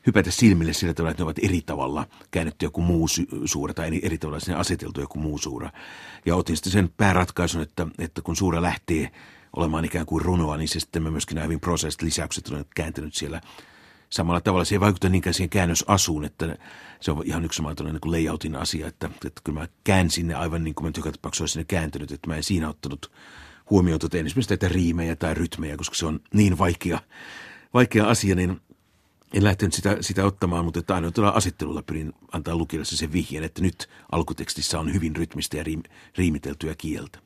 hypätä 0.07 0.31
silmille 0.31 0.73
sillä 0.73 0.95
tavalla, 0.95 1.11
että 1.11 1.21
ne 1.23 1.25
ovat 1.25 1.38
eri 1.43 1.62
tavalla 1.66 2.07
käännetty 2.31 2.66
joku 2.66 2.83
muu 2.83 3.07
suura 3.45 3.75
tai 3.75 4.00
eri 4.02 4.19
tavalla 4.19 4.40
sinne 4.40 4.59
aseteltu 4.59 5.00
joku 5.00 5.19
muu 5.19 5.38
suura. 5.38 5.71
Ja 6.26 6.37
otin 6.37 6.57
sitten 6.57 6.73
sen 6.73 6.90
pääratkaisun, 6.97 7.62
että, 7.62 7.87
että 7.99 8.23
kun 8.23 8.37
suura 8.37 8.62
lähtee 8.62 9.11
olemaan 9.57 9.85
ikään 9.85 10.07
kuin 10.07 10.23
runoa, 10.23 10.57
niin 10.57 10.69
se 10.69 10.81
sitten 10.81 11.02
myöskin 11.02 11.35
nämä 11.35 11.45
hyvin 11.45 11.61
prosessit 11.61 12.02
lisäykset 12.02 12.49
on 12.49 12.64
kääntynyt 12.75 13.14
siellä 13.14 13.40
samalla 14.14 14.40
tavalla. 14.40 14.64
Se 14.64 14.75
ei 14.75 14.80
vaikuta 14.80 15.09
niinkään 15.09 15.35
siihen 15.35 15.50
käännösasuun, 15.50 16.25
että 16.25 16.56
se 17.00 17.11
on 17.11 17.23
ihan 17.25 17.44
yksi 17.44 17.56
sama 17.56 17.75
niin 17.85 17.99
layoutin 18.04 18.56
asia, 18.56 18.87
että, 18.87 19.11
että 19.26 19.40
kyllä 19.44 19.61
mä 19.61 19.68
käänsin 19.85 20.28
ne 20.28 20.35
aivan 20.35 20.64
niin 20.64 20.75
kuin 20.75 20.85
mä 20.85 20.92
joka 20.97 21.12
tapauksessa 21.12 21.42
olisin 21.42 21.66
ne 21.71 22.14
että 22.14 22.26
mä 22.26 22.37
en 22.37 22.42
siinä 22.42 22.68
ottanut 22.68 23.12
huomioon 23.71 24.00
tuota 24.00 24.16
esimerkiksi 24.16 24.50
näitä 24.50 24.68
riimejä 24.68 25.16
tai 25.16 25.35
rytmejä, 25.35 25.76
koska 25.76 25.94
se 25.94 26.06
on 26.06 26.21
niin 26.35 26.59
vaikea, 26.59 27.00
vaikea 27.75 28.09
asia, 28.09 28.35
niin 28.35 28.61
en 29.35 29.44
lähtenyt 29.44 29.73
sitä, 29.73 29.97
sitä 30.00 30.25
ottamaan, 30.25 30.64
mutta 30.64 30.94
aina 30.94 31.11
tuolla 31.11 31.30
asettelulla 31.30 31.83
pyrin 31.83 32.12
antaa 32.33 32.56
lukijalle 32.56 32.85
sen 32.85 33.12
vihjeen, 33.12 33.44
että 33.44 33.62
nyt 33.62 33.88
alkutekstissä 34.12 34.80
on 34.80 34.94
hyvin 34.94 35.16
rytmistä 35.16 35.56
ja 35.56 35.64
riim, 35.64 35.83
riimiteltyä 36.18 36.75
kieltä. 36.78 37.18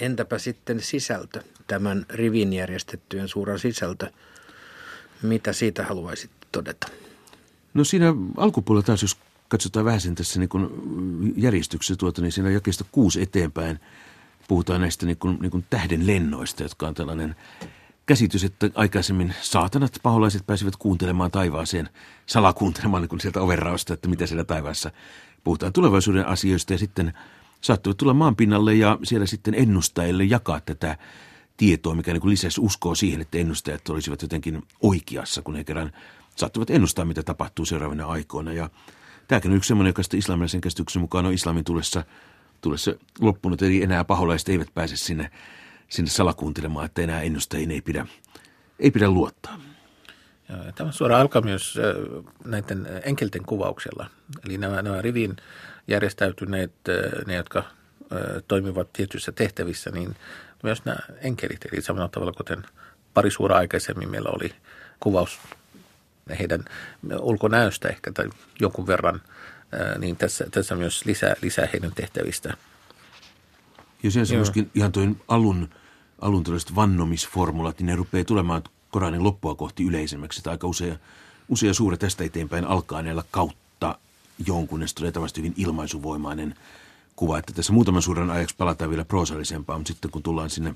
Entäpä 0.00 0.38
sitten 0.38 0.80
sisältö, 0.80 1.42
tämän 1.66 2.06
rivin 2.10 2.52
järjestettyjen 2.52 3.28
suuran 3.28 3.58
sisältö? 3.58 4.10
Mitä 5.22 5.52
siitä 5.52 5.84
haluaisit 5.84 6.30
todeta? 6.52 6.88
No 7.74 7.84
siinä 7.84 8.14
alkupuolella 8.36 8.86
taas, 8.86 9.02
jos 9.02 9.16
katsotaan 9.48 9.84
vähän 9.84 10.00
sen 10.00 10.14
tässä 10.14 10.40
niin 10.40 11.34
järjestyksessä 11.36 11.96
tuota, 11.96 12.22
niin 12.22 12.32
siinä 12.32 12.50
jakeesta 12.50 12.84
kuusi 12.92 13.22
eteenpäin 13.22 13.80
puhutaan 14.48 14.80
näistä 14.80 15.06
niin 15.06 15.16
kuin, 15.16 15.38
niin 15.40 15.50
kuin 15.50 15.64
tähden 15.70 16.06
lennoista, 16.06 16.62
jotka 16.62 16.88
on 16.88 16.94
tällainen 16.94 17.36
käsitys, 18.06 18.44
että 18.44 18.70
aikaisemmin 18.74 19.34
saatanat 19.42 19.98
paholaiset 20.02 20.46
pääsivät 20.46 20.76
kuuntelemaan 20.76 21.30
taivaaseen, 21.30 21.88
salakuuntelemaan 22.26 23.02
niin 23.02 23.08
kuin 23.08 23.20
sieltä 23.20 23.40
overrausta, 23.40 23.94
että 23.94 24.08
mitä 24.08 24.26
siellä 24.26 24.44
taivaassa 24.44 24.90
puhutaan 25.44 25.72
tulevaisuuden 25.72 26.26
asioista 26.26 26.72
ja 26.72 26.78
sitten 26.78 27.12
saattavat 27.60 27.96
tulla 27.96 28.14
maanpinnalle 28.14 28.74
ja 28.74 28.98
siellä 29.04 29.26
sitten 29.26 29.54
ennustajille 29.54 30.24
jakaa 30.24 30.60
tätä 30.60 30.98
tietoa, 31.56 31.94
mikä 31.94 32.12
niin 32.12 32.30
lisäsi 32.30 32.60
uskoa 32.60 32.94
siihen, 32.94 33.20
että 33.20 33.38
ennustajat 33.38 33.88
olisivat 33.88 34.22
jotenkin 34.22 34.62
oikeassa, 34.82 35.42
kun 35.42 35.56
he 35.56 35.64
kerran 35.64 35.92
saattavat 36.36 36.70
ennustaa, 36.70 37.04
mitä 37.04 37.22
tapahtuu 37.22 37.64
seuraavina 37.64 38.06
aikoina. 38.06 38.52
Ja 38.52 38.70
tämäkin 39.28 39.50
on 39.50 39.56
yksi 39.56 39.68
semmoinen, 39.68 39.90
joka 39.90 40.02
islamilaisen 40.14 40.60
käsityksen 40.60 41.02
mukaan 41.02 41.26
on 41.26 41.32
islamin 41.32 41.64
tulessa, 41.64 42.04
tulessa 42.60 42.94
loppunut, 43.20 43.62
eli 43.62 43.82
enää 43.82 44.04
paholaiset 44.04 44.48
eivät 44.48 44.68
pääse 44.74 44.96
sinne, 44.96 45.30
sinne 45.88 46.10
salakuuntelemaan, 46.10 46.86
että 46.86 47.02
enää 47.02 47.22
ennustajiin 47.22 47.70
ei 47.70 47.80
pidä, 47.80 48.06
ei 48.78 48.90
pidä 48.90 49.10
luottaa. 49.10 49.60
Tämä 50.74 50.92
suora 50.92 51.20
alkaa 51.20 51.42
myös 51.42 51.78
näiden 52.44 52.86
enkelten 53.04 53.42
kuvauksella. 53.42 54.06
Eli 54.44 54.58
nämä, 54.58 54.82
nämä 54.82 55.02
rivin 55.02 55.36
järjestäytyneet, 55.88 56.72
ne 57.26 57.34
jotka 57.34 57.64
toimivat 58.48 58.92
tietyissä 58.92 59.32
tehtävissä, 59.32 59.90
niin 59.90 60.16
myös 60.62 60.84
nämä 60.84 60.98
enkelit. 61.18 61.64
Eli 61.72 61.82
samalla 61.82 62.08
tavalla 62.08 62.32
kuten 62.32 62.64
pari 63.14 63.30
suora 63.30 63.56
aikaisemmin 63.56 64.10
meillä 64.10 64.30
oli 64.30 64.54
kuvaus 65.00 65.38
heidän 66.38 66.64
ulkonäöstä 67.20 67.88
ehkä 67.88 68.12
tai 68.12 68.30
jonkun 68.60 68.86
verran, 68.86 69.22
niin 69.98 70.16
tässä, 70.16 70.46
tässä 70.50 70.76
myös 70.76 71.04
lisää, 71.04 71.34
lisää 71.42 71.68
heidän 71.72 71.92
tehtävistä. 71.94 72.56
Ja 74.02 74.10
sen 74.10 74.26
myöskin 74.30 74.70
ihan 74.74 74.92
tuon 74.92 75.16
alun, 75.28 75.68
alun 76.20 76.44
vannomisformulat, 76.74 77.78
niin 77.78 77.86
ne 77.86 77.96
rupeaa 77.96 78.24
tulemaan 78.24 78.62
Koranin 78.90 79.24
loppua 79.24 79.54
kohti 79.54 79.84
yleisemmäksi. 79.84 80.40
Että 80.40 80.50
aika 80.50 80.66
usea, 80.66 80.96
usea 81.48 81.74
suuri 81.74 81.96
tästä 81.96 82.24
eteenpäin 82.24 82.64
alkaa 82.64 83.02
näillä 83.02 83.24
kautta 83.30 83.98
jonkun, 84.46 84.80
ja 84.80 84.86
tulee 84.94 85.12
hyvin 85.36 85.54
ilmaisuvoimainen 85.56 86.54
kuva. 87.16 87.38
Että 87.38 87.52
tässä 87.52 87.72
muutaman 87.72 88.02
suuren 88.02 88.30
ajaksi 88.30 88.56
palataan 88.58 88.90
vielä 88.90 89.04
proosallisempaa, 89.04 89.78
mutta 89.78 89.92
sitten 89.92 90.10
kun 90.10 90.22
tullaan 90.22 90.50
sinne 90.50 90.74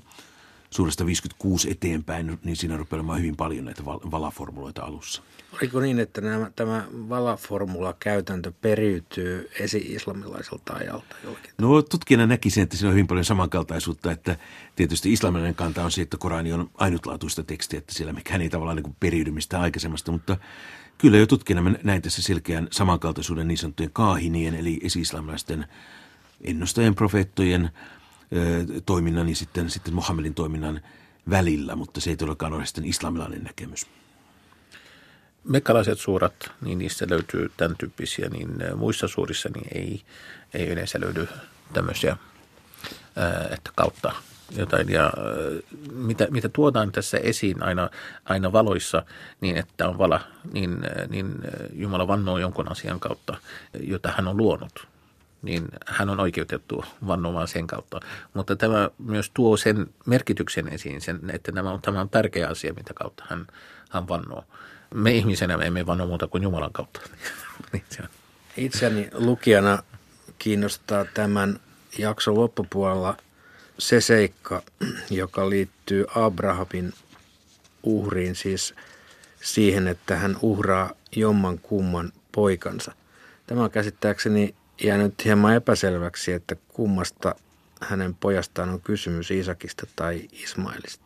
suuresta 0.69 1.05
56 1.05 1.71
eteenpäin, 1.71 2.39
niin 2.43 2.55
siinä 2.55 2.77
rupeaa 2.77 2.97
olemaan 2.97 3.19
hyvin 3.19 3.35
paljon 3.35 3.65
näitä 3.65 3.85
valaformuloita 3.85 4.83
alussa. 4.83 5.21
Oliko 5.53 5.79
niin, 5.79 5.99
että 5.99 6.21
nämä, 6.21 6.51
tämä 6.55 6.85
valaformula-käytäntö 6.91 8.51
periytyy 8.61 9.49
esi-islamilaiselta 9.59 10.73
ajalta 10.73 11.15
jollakin? 11.23 11.51
No 11.57 11.81
tutkijana 11.81 12.27
näkisin, 12.27 12.63
että 12.63 12.77
siinä 12.77 12.89
on 12.89 12.93
hyvin 12.93 13.07
paljon 13.07 13.25
samankaltaisuutta, 13.25 14.11
että 14.11 14.37
tietysti 14.75 15.13
islamilainen 15.13 15.55
kanta 15.55 15.83
on 15.83 15.91
se, 15.91 16.01
että 16.01 16.17
Korani 16.17 16.53
on 16.53 16.69
ainutlaatuista 16.77 17.43
tekstiä, 17.43 17.77
että 17.77 17.93
siellä 17.93 18.13
mikään 18.13 18.41
ei 18.41 18.49
tavallaan 18.49 18.77
niin 18.77 18.95
periydy 18.99 19.31
mistään 19.31 19.63
aikaisemmasta, 19.63 20.11
mutta 20.11 20.37
kyllä 20.97 21.17
jo 21.17 21.27
tutkijana 21.27 21.75
näin 21.83 22.01
tässä 22.01 22.21
selkeän 22.21 22.67
samankaltaisuuden 22.71 23.47
niin 23.47 23.57
sanottujen 23.57 23.93
kaahinien, 23.93 24.55
eli 24.55 24.79
esi-islamilaisten 24.83 25.65
ennustajien, 26.43 26.95
profeettojen– 26.95 27.69
toiminnan 28.85 29.29
ja 29.29 29.35
sitten, 29.35 29.69
sitten 29.69 29.93
Mohammedin 29.93 30.33
toiminnan 30.33 30.81
välillä, 31.29 31.75
mutta 31.75 32.01
se 32.01 32.09
ei 32.09 32.17
todellakaan 32.17 32.53
ole 32.53 32.65
sitten 32.65 32.85
islamilainen 32.85 33.43
näkemys. 33.43 33.87
Mekkalaiset 35.43 35.99
suurat, 35.99 36.33
niin 36.61 36.77
niissä 36.77 37.05
löytyy 37.09 37.51
tämän 37.57 37.77
tyyppisiä, 37.77 38.29
niin 38.29 38.49
muissa 38.75 39.07
suurissa 39.07 39.49
niin 39.55 39.67
ei, 39.77 40.01
ei 40.53 40.67
yleensä 40.67 41.01
löydy 41.01 41.27
tämmöisiä, 41.73 42.17
että 43.51 43.71
kautta 43.75 44.13
jotain. 44.57 44.89
Ja 44.89 45.13
mitä, 45.91 46.27
mitä 46.31 46.49
tuodaan 46.49 46.91
tässä 46.91 47.17
esiin 47.17 47.63
aina, 47.63 47.89
aina 48.25 48.51
valoissa, 48.51 49.03
niin 49.41 49.57
että 49.57 49.89
on 49.89 49.97
vala, 49.97 50.21
niin, 50.53 50.77
niin 51.09 51.35
Jumala 51.73 52.07
vannoo 52.07 52.37
jonkun 52.37 52.71
asian 52.71 52.99
kautta, 52.99 53.37
jota 53.79 54.13
hän 54.17 54.27
on 54.27 54.37
luonut 54.37 54.90
niin 55.41 55.67
hän 55.85 56.09
on 56.09 56.19
oikeutettu 56.19 56.85
vannomaan 57.07 57.47
sen 57.47 57.67
kautta. 57.67 57.99
Mutta 58.33 58.55
tämä 58.55 58.89
myös 58.97 59.31
tuo 59.33 59.57
sen 59.57 59.87
merkityksen 60.05 60.67
esiin, 60.67 61.01
sen, 61.01 61.19
että 61.33 61.51
tämä 61.51 61.71
on, 61.71 61.81
tämä 61.81 62.01
on 62.01 62.09
tärkeä 62.09 62.47
asia, 62.47 62.73
mitä 62.73 62.93
kautta 62.93 63.23
hän, 63.29 63.47
hän 63.89 64.07
vannoo. 64.07 64.43
Me 64.93 65.11
ihmisenä 65.11 65.57
me 65.57 65.65
emme 65.65 65.85
vanno 65.85 66.07
muuta 66.07 66.27
kuin 66.27 66.43
Jumalan 66.43 66.73
kautta. 66.73 67.01
Niin 67.73 67.83
Itseäni 68.57 69.09
lukijana 69.13 69.83
kiinnostaa 70.39 71.05
tämän 71.05 71.59
jakson 71.97 72.35
loppupuolella 72.35 73.17
se 73.79 74.01
seikka, 74.01 74.61
joka 75.09 75.49
liittyy 75.49 76.05
Abrahamin 76.15 76.93
uhriin, 77.83 78.35
siis 78.35 78.73
siihen, 79.41 79.87
että 79.87 80.15
hän 80.15 80.37
uhraa 80.41 80.91
jomman 81.15 81.59
kumman 81.59 82.11
poikansa. 82.31 82.91
Tämä 83.47 83.63
on 83.63 83.71
käsittääkseni 83.71 84.55
jäänyt 84.83 85.25
hieman 85.25 85.55
epäselväksi, 85.55 86.31
että 86.31 86.55
kummasta 86.67 87.35
hänen 87.81 88.15
pojastaan 88.15 88.69
on 88.69 88.81
kysymys 88.81 89.31
Isakista 89.31 89.87
tai 89.95 90.27
Ismailista. 90.31 91.05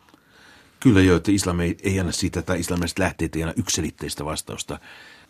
Kyllä 0.80 1.00
joo, 1.00 1.16
että 1.16 1.30
islam 1.30 1.60
ei, 1.60 1.76
ei 1.82 2.00
anna 2.00 2.12
siitä, 2.12 2.42
tai 2.42 2.60
islamista 2.60 3.02
lähteet 3.02 3.36
ei 3.36 3.42
anna 3.42 3.54
yksilitteistä 3.56 4.24
vastausta, 4.24 4.78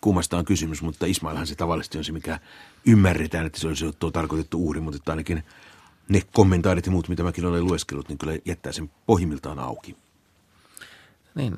kummasta 0.00 0.37
on 0.37 0.45
kysymys, 0.45 0.83
mutta 0.83 1.07
Ismailhan 1.07 1.47
se 1.47 1.55
tavallisesti 1.55 1.99
on 1.99 2.05
se, 2.05 2.12
mikä 2.12 2.38
ymmärretään, 2.87 3.47
että 3.47 3.61
se 3.61 3.69
olisi 3.69 3.93
tuo 3.99 4.11
tarkoitettu 4.11 4.69
uhri, 4.69 4.81
mutta 4.81 4.97
että 4.97 5.12
ainakin 5.12 5.45
ne 6.09 6.23
kommentaarit 6.33 6.87
ja 6.87 6.93
muut, 6.93 7.09
mitä 7.09 7.23
mäkin 7.23 7.47
olen 7.47 7.65
lueskellut, 7.65 8.09
niin 8.09 8.19
kyllä 8.19 8.38
jättää 8.45 8.73
sen 8.73 8.91
pohjimmiltaan 9.07 9.59
auki. 9.59 9.97
Niin, 11.35 11.55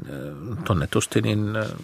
tunnetusti 0.64 1.20
niin 1.20 1.40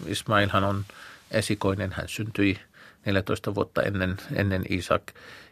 Ismailhan 0.07 0.63
on 0.63 0.85
esikoinen, 1.31 1.91
hän 1.91 2.07
syntyi– 2.07 2.59
14 3.05 3.55
vuotta 3.55 3.81
ennen, 3.81 4.17
ennen 4.35 4.65
Isak. 4.69 5.03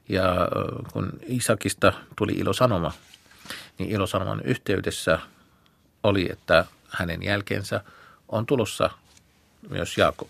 Ja 0.10 0.48
kun 0.93 1.12
Isakista 1.27 1.93
tuli 2.15 2.31
ilosanoma, 2.31 2.91
niin 3.77 3.89
ilosanoman 3.89 4.41
yhteydessä 4.43 5.19
oli, 6.03 6.31
että 6.31 6.65
hänen 6.89 7.24
jälkeensä 7.24 7.83
on 8.29 8.45
tulossa 8.45 8.89
myös 9.69 9.98
Jaakob. 9.98 10.29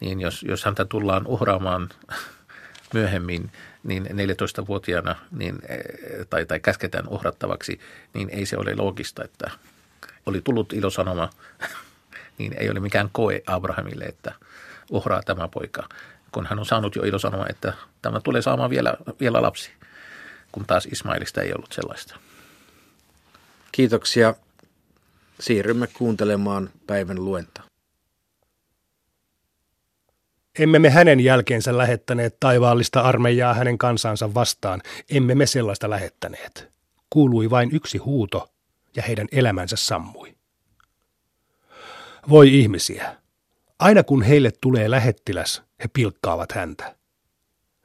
Niin 0.00 0.20
jos, 0.20 0.42
jos 0.42 0.64
häntä 0.64 0.84
tullaan 0.84 1.26
uhraamaan 1.26 1.88
myöhemmin, 2.94 3.52
niin 3.82 4.06
14-vuotiaana 4.06 5.16
niin, 5.30 5.58
e, 5.68 5.76
tai, 6.30 6.46
tai 6.46 6.60
käsketään 6.60 7.08
uhrattavaksi, 7.08 7.80
niin 8.14 8.30
ei 8.30 8.46
se 8.46 8.56
ole 8.56 8.74
loogista, 8.74 9.24
että 9.24 9.50
oli 10.26 10.40
tullut 10.40 10.72
ilosanoma, 10.72 11.30
niin 12.38 12.54
ei 12.58 12.70
ole 12.70 12.80
mikään 12.80 13.08
koe 13.12 13.42
Abrahamille, 13.46 14.04
että– 14.04 14.34
uhraa 14.90 15.22
tämä 15.22 15.48
poika, 15.48 15.88
kun 16.32 16.46
hän 16.46 16.58
on 16.58 16.66
saanut 16.66 16.96
jo 16.96 17.02
ilo 17.02 17.18
sanoa, 17.18 17.46
että 17.48 17.72
tämä 18.02 18.20
tulee 18.20 18.42
saamaan 18.42 18.70
vielä, 18.70 18.94
vielä 19.20 19.42
lapsi, 19.42 19.70
kun 20.52 20.64
taas 20.66 20.86
Ismailista 20.86 21.42
ei 21.42 21.52
ollut 21.52 21.72
sellaista. 21.72 22.16
Kiitoksia. 23.72 24.34
Siirrymme 25.40 25.86
kuuntelemaan 25.86 26.70
päivän 26.86 27.24
luenta. 27.24 27.62
Emme 30.58 30.78
me 30.78 30.90
hänen 30.90 31.20
jälkeensä 31.20 31.78
lähettäneet 31.78 32.36
taivaallista 32.40 33.00
armeijaa 33.00 33.54
hänen 33.54 33.78
kansansa 33.78 34.34
vastaan, 34.34 34.82
emme 35.10 35.34
me 35.34 35.46
sellaista 35.46 35.90
lähettäneet. 35.90 36.72
Kuului 37.10 37.50
vain 37.50 37.70
yksi 37.72 37.98
huuto, 37.98 38.50
ja 38.96 39.02
heidän 39.02 39.26
elämänsä 39.32 39.76
sammui. 39.76 40.34
Voi 42.28 42.58
ihmisiä, 42.58 43.16
Aina 43.78 44.02
kun 44.02 44.22
heille 44.22 44.50
tulee 44.60 44.90
lähettiläs, 44.90 45.62
he 45.82 45.88
pilkkaavat 45.92 46.52
häntä. 46.52 46.94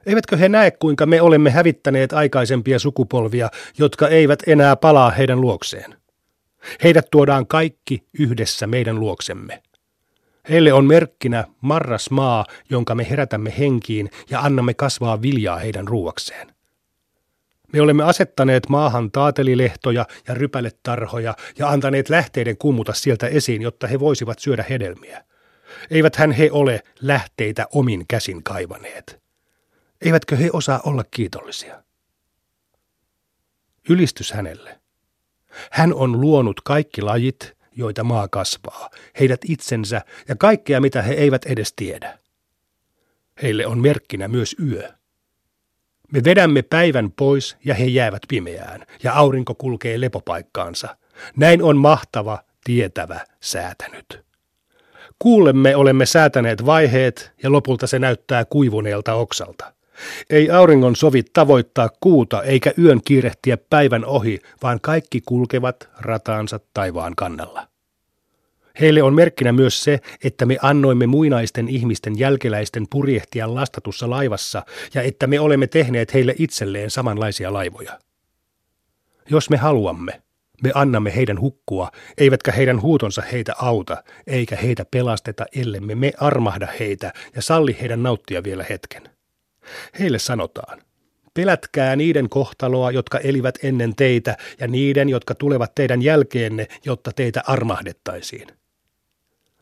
Eivätkö 0.06 0.36
he 0.36 0.48
näe, 0.48 0.70
kuinka 0.70 1.06
me 1.06 1.22
olemme 1.22 1.50
hävittäneet 1.50 2.12
aikaisempia 2.12 2.78
sukupolvia, 2.78 3.50
jotka 3.78 4.08
eivät 4.08 4.42
enää 4.46 4.76
palaa 4.76 5.10
heidän 5.10 5.40
luokseen? 5.40 5.96
Heidät 6.82 7.06
tuodaan 7.10 7.46
kaikki 7.46 8.04
yhdessä 8.18 8.66
meidän 8.66 9.00
luoksemme. 9.00 9.62
Heille 10.48 10.72
on 10.72 10.84
merkkinä 10.84 11.44
marras 11.60 12.10
maa, 12.10 12.46
jonka 12.70 12.94
me 12.94 13.10
herätämme 13.10 13.54
henkiin 13.58 14.10
ja 14.30 14.40
annamme 14.40 14.74
kasvaa 14.74 15.22
viljaa 15.22 15.56
heidän 15.58 15.88
ruuakseen. 15.88 16.54
Me 17.72 17.80
olemme 17.80 18.04
asettaneet 18.04 18.68
maahan 18.68 19.10
taatelilehtoja 19.10 20.06
ja 20.28 20.34
rypäletarhoja 20.34 21.34
ja 21.58 21.68
antaneet 21.68 22.08
lähteiden 22.08 22.56
kummuta 22.56 22.92
sieltä 22.92 23.26
esiin, 23.26 23.62
jotta 23.62 23.86
he 23.86 24.00
voisivat 24.00 24.38
syödä 24.38 24.64
hedelmiä. 24.70 25.24
Eiväthän 25.90 26.32
he 26.32 26.48
ole 26.52 26.82
lähteitä 27.00 27.66
omin 27.72 28.04
käsin 28.08 28.42
kaivaneet. 28.42 29.22
Eivätkö 30.00 30.36
he 30.36 30.50
osaa 30.52 30.80
olla 30.84 31.04
kiitollisia? 31.10 31.82
Ylistys 33.88 34.32
hänelle. 34.32 34.80
Hän 35.70 35.94
on 35.94 36.20
luonut 36.20 36.60
kaikki 36.60 37.02
lajit, 37.02 37.56
joita 37.76 38.04
maa 38.04 38.28
kasvaa, 38.28 38.90
heidät 39.20 39.40
itsensä 39.48 40.02
ja 40.28 40.36
kaikkea, 40.36 40.80
mitä 40.80 41.02
he 41.02 41.14
eivät 41.14 41.44
edes 41.44 41.72
tiedä. 41.76 42.18
Heille 43.42 43.66
on 43.66 43.78
merkkinä 43.78 44.28
myös 44.28 44.56
yö. 44.70 44.92
Me 46.12 46.24
vedämme 46.24 46.62
päivän 46.62 47.12
pois 47.12 47.56
ja 47.64 47.74
he 47.74 47.84
jäävät 47.84 48.22
pimeään, 48.28 48.86
ja 49.02 49.12
aurinko 49.12 49.54
kulkee 49.54 50.00
lepopaikkaansa. 50.00 50.96
Näin 51.36 51.62
on 51.62 51.76
mahtava, 51.76 52.44
tietävä 52.64 53.20
säätänyt. 53.40 54.24
Kuulemme 55.18 55.76
olemme 55.76 56.06
säätäneet 56.06 56.66
vaiheet 56.66 57.32
ja 57.42 57.52
lopulta 57.52 57.86
se 57.86 57.98
näyttää 57.98 58.44
kuivuneelta 58.44 59.14
oksalta. 59.14 59.72
Ei 60.30 60.50
auringon 60.50 60.96
sovi 60.96 61.22
tavoittaa 61.22 61.88
kuuta 62.00 62.42
eikä 62.42 62.72
yön 62.78 63.00
kiirehtiä 63.04 63.56
päivän 63.70 64.04
ohi, 64.04 64.38
vaan 64.62 64.80
kaikki 64.80 65.20
kulkevat 65.20 65.88
rataansa 66.00 66.60
taivaan 66.74 67.12
kannalla. 67.16 67.68
Heille 68.80 69.02
on 69.02 69.14
merkkinä 69.14 69.52
myös 69.52 69.84
se, 69.84 70.00
että 70.24 70.46
me 70.46 70.56
annoimme 70.62 71.06
muinaisten 71.06 71.68
ihmisten 71.68 72.18
jälkeläisten 72.18 72.86
purjehtia 72.90 73.54
lastatussa 73.54 74.10
laivassa 74.10 74.62
ja 74.94 75.02
että 75.02 75.26
me 75.26 75.40
olemme 75.40 75.66
tehneet 75.66 76.14
heille 76.14 76.34
itselleen 76.38 76.90
samanlaisia 76.90 77.52
laivoja. 77.52 77.98
Jos 79.30 79.50
me 79.50 79.56
haluamme, 79.56 80.22
me 80.62 80.70
annamme 80.74 81.16
heidän 81.16 81.40
hukkua, 81.40 81.90
eivätkä 82.18 82.52
heidän 82.52 82.82
huutonsa 82.82 83.22
heitä 83.22 83.54
auta, 83.58 84.04
eikä 84.26 84.56
heitä 84.56 84.84
pelasteta, 84.90 85.46
ellemme 85.54 85.94
me 85.94 86.12
armahda 86.20 86.68
heitä 86.80 87.12
ja 87.36 87.42
salli 87.42 87.76
heidän 87.80 88.02
nauttia 88.02 88.44
vielä 88.44 88.64
hetken. 88.70 89.02
Heille 89.98 90.18
sanotaan, 90.18 90.82
pelätkää 91.34 91.96
niiden 91.96 92.28
kohtaloa, 92.28 92.90
jotka 92.90 93.18
elivät 93.18 93.58
ennen 93.62 93.96
teitä, 93.96 94.36
ja 94.60 94.68
niiden, 94.68 95.08
jotka 95.08 95.34
tulevat 95.34 95.74
teidän 95.74 96.02
jälkeenne, 96.02 96.68
jotta 96.84 97.12
teitä 97.12 97.42
armahdettaisiin. 97.46 98.48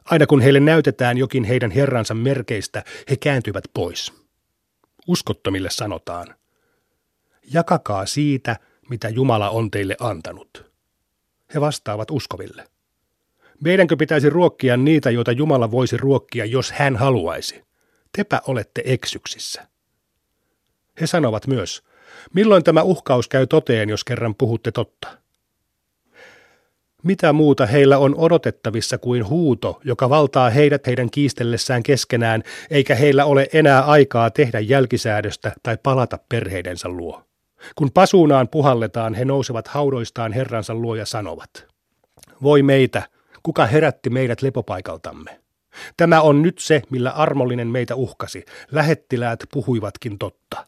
Aina 0.05 0.27
kun 0.27 0.41
heille 0.41 0.61
näytetään 0.61 1.19
jokin 1.19 1.45
heidän 1.45 1.71
herransa 1.71 2.15
merkeistä, 2.15 2.85
he 3.11 3.17
kääntyvät 3.17 3.65
pois. 3.75 4.13
Uskottomille 5.07 5.71
sanotaan, 5.71 6.35
jakakaa 7.53 8.07
siitä, 8.07 8.57
mitä 8.91 9.09
Jumala 9.09 9.51
on 9.51 9.71
teille 9.71 9.97
antanut. 10.01 10.72
He 11.55 11.61
vastaavat 11.61 12.11
uskoville. 12.11 12.65
Meidänkö 13.65 13.97
pitäisi 13.97 14.31
ruokkia 14.31 14.77
niitä, 14.77 15.11
joita 15.11 15.33
Jumala 15.33 15.71
voisi 15.71 15.97
ruokkia, 15.97 16.45
jos 16.45 16.73
hän 16.73 16.97
haluaisi? 16.97 17.65
Tepä 18.17 18.41
olette 18.47 18.83
eksyksissä. 18.85 19.67
He 21.01 21.07
sanovat 21.07 21.47
myös, 21.47 21.83
milloin 22.35 22.65
tämä 22.65 22.83
uhkaus 22.83 23.29
käy 23.29 23.47
toteen, 23.47 23.89
jos 23.89 24.05
kerran 24.05 24.35
puhutte 24.35 24.73
totta? 24.73 25.09
Mitä 27.03 27.33
muuta 27.33 27.67
heillä 27.67 27.99
on 27.99 28.15
odotettavissa 28.17 28.99
kuin 28.99 29.29
huuto, 29.29 29.81
joka 29.85 30.11
valtaa 30.11 30.51
heidät 30.51 30.87
heidän 30.87 31.11
kiistellessään 31.11 31.83
keskenään, 31.83 32.43
eikä 32.71 32.95
heillä 32.95 33.25
ole 33.25 33.49
enää 33.53 33.83
aikaa 33.83 34.31
tehdä 34.31 34.61
jälkisäädöstä 34.61 35.53
tai 35.63 35.79
palata 35.83 36.19
perheidensä 36.29 36.89
luo? 36.89 37.32
Kun 37.75 37.91
pasuunaan 37.95 38.49
puhalletaan, 38.49 39.15
he 39.15 39.25
nousevat 39.25 39.69
haudoistaan 39.69 40.33
Herransa 40.33 40.75
luo 40.75 40.95
ja 40.95 41.07
sanovat, 41.07 41.67
voi 42.43 42.63
meitä, 42.63 43.03
kuka 43.43 43.67
herätti 43.67 44.11
meidät 44.11 44.43
lepopaikaltamme? 44.43 45.41
Tämä 45.97 46.21
on 46.21 46.43
nyt 46.43 46.59
se, 46.59 46.83
millä 46.91 47.11
armollinen 47.11 47.69
meitä 47.69 47.95
uhkasi. 47.95 48.45
Lähettiläät 48.71 49.41
puhuivatkin 49.53 50.19
totta. 50.19 50.67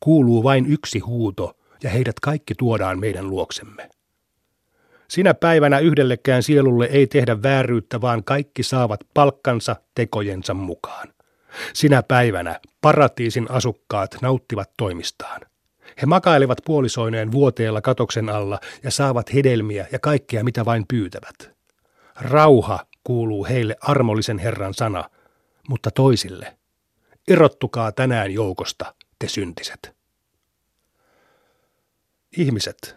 Kuuluu 0.00 0.42
vain 0.42 0.66
yksi 0.66 0.98
huuto, 0.98 1.56
ja 1.82 1.90
heidät 1.90 2.20
kaikki 2.20 2.54
tuodaan 2.54 3.00
meidän 3.00 3.30
luoksemme. 3.30 3.88
Sinä 5.08 5.34
päivänä 5.34 5.78
yhdellekään 5.78 6.42
sielulle 6.42 6.84
ei 6.84 7.06
tehdä 7.06 7.42
vääryyttä, 7.42 8.00
vaan 8.00 8.24
kaikki 8.24 8.62
saavat 8.62 9.00
palkkansa 9.14 9.76
tekojensa 9.94 10.54
mukaan. 10.54 11.08
Sinä 11.72 12.02
päivänä 12.02 12.60
paratiisin 12.80 13.50
asukkaat 13.50 14.16
nauttivat 14.22 14.70
toimistaan. 14.76 15.40
He 16.00 16.06
makailevat 16.06 16.58
puolisoineen 16.64 17.32
vuoteella 17.32 17.80
katoksen 17.80 18.28
alla 18.28 18.60
ja 18.82 18.90
saavat 18.90 19.34
hedelmiä 19.34 19.86
ja 19.92 19.98
kaikkea 19.98 20.44
mitä 20.44 20.64
vain 20.64 20.84
pyytävät. 20.88 21.56
Rauha 22.20 22.86
kuuluu 23.04 23.44
heille 23.44 23.76
armollisen 23.80 24.38
Herran 24.38 24.74
sana, 24.74 25.04
mutta 25.68 25.90
toisille. 25.90 26.56
Irrottukaa 27.28 27.92
tänään 27.92 28.30
joukosta, 28.30 28.94
te 29.18 29.28
syntiset. 29.28 29.96
Ihmiset, 32.36 32.96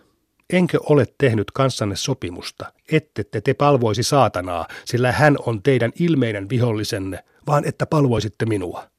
enkö 0.49 0.79
ole 0.83 1.05
tehnyt 1.17 1.51
kanssanne 1.51 1.95
sopimusta, 1.95 2.73
ette 2.91 3.23
te 3.43 3.53
palvoisi 3.53 4.03
saatanaa, 4.03 4.67
sillä 4.85 5.11
hän 5.11 5.35
on 5.45 5.63
teidän 5.63 5.91
ilmeinen 5.99 6.49
vihollisenne, 6.49 7.23
vaan 7.47 7.65
että 7.65 7.85
palvoisitte 7.85 8.45
minua. 8.45 8.89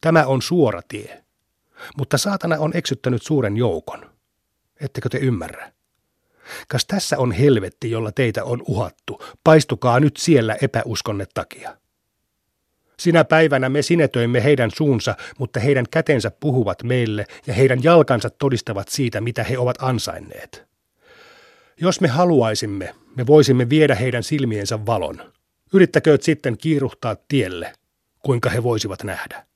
Tämä 0.00 0.26
on 0.26 0.42
suora 0.42 0.80
tie. 0.88 1.24
Mutta 1.98 2.18
saatana 2.18 2.56
on 2.58 2.70
eksyttänyt 2.74 3.22
suuren 3.22 3.56
joukon. 3.56 4.10
Ettekö 4.80 5.08
te 5.08 5.18
ymmärrä? 5.18 5.72
Kas 6.68 6.86
tässä 6.86 7.18
on 7.18 7.32
helvetti, 7.32 7.90
jolla 7.90 8.12
teitä 8.12 8.44
on 8.44 8.62
uhattu. 8.66 9.22
Paistukaa 9.44 10.00
nyt 10.00 10.16
siellä 10.16 10.56
epäuskonne 10.62 11.26
takia. 11.34 11.76
Sinä 12.98 13.24
päivänä 13.24 13.68
me 13.68 13.82
sinetöimme 13.82 14.44
heidän 14.44 14.70
suunsa, 14.76 15.14
mutta 15.38 15.60
heidän 15.60 15.84
kätensä 15.90 16.30
puhuvat 16.30 16.82
meille 16.82 17.26
ja 17.46 17.54
heidän 17.54 17.82
jalkansa 17.82 18.30
todistavat 18.30 18.88
siitä, 18.88 19.20
mitä 19.20 19.44
he 19.44 19.58
ovat 19.58 19.76
ansainneet. 19.80 20.68
Jos 21.80 22.00
me 22.00 22.08
haluaisimme, 22.08 22.94
me 23.16 23.26
voisimme 23.26 23.68
viedä 23.68 23.94
heidän 23.94 24.22
silmiensä 24.22 24.86
valon. 24.86 25.32
Yrittäkööt 25.72 26.22
sitten 26.22 26.58
kiiruhtaa 26.58 27.16
tielle, 27.28 27.72
kuinka 28.18 28.50
he 28.50 28.62
voisivat 28.62 29.04
nähdä. 29.04 29.47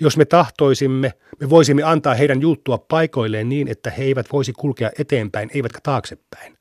Jos 0.00 0.16
me 0.16 0.24
tahtoisimme, 0.24 1.12
me 1.40 1.50
voisimme 1.50 1.82
antaa 1.82 2.14
heidän 2.14 2.40
juuttua 2.40 2.78
paikoilleen 2.78 3.48
niin, 3.48 3.68
että 3.68 3.90
he 3.90 4.04
eivät 4.04 4.26
voisi 4.32 4.52
kulkea 4.52 4.90
eteenpäin, 4.98 5.50
eivätkä 5.54 5.78
taaksepäin. 5.82 6.58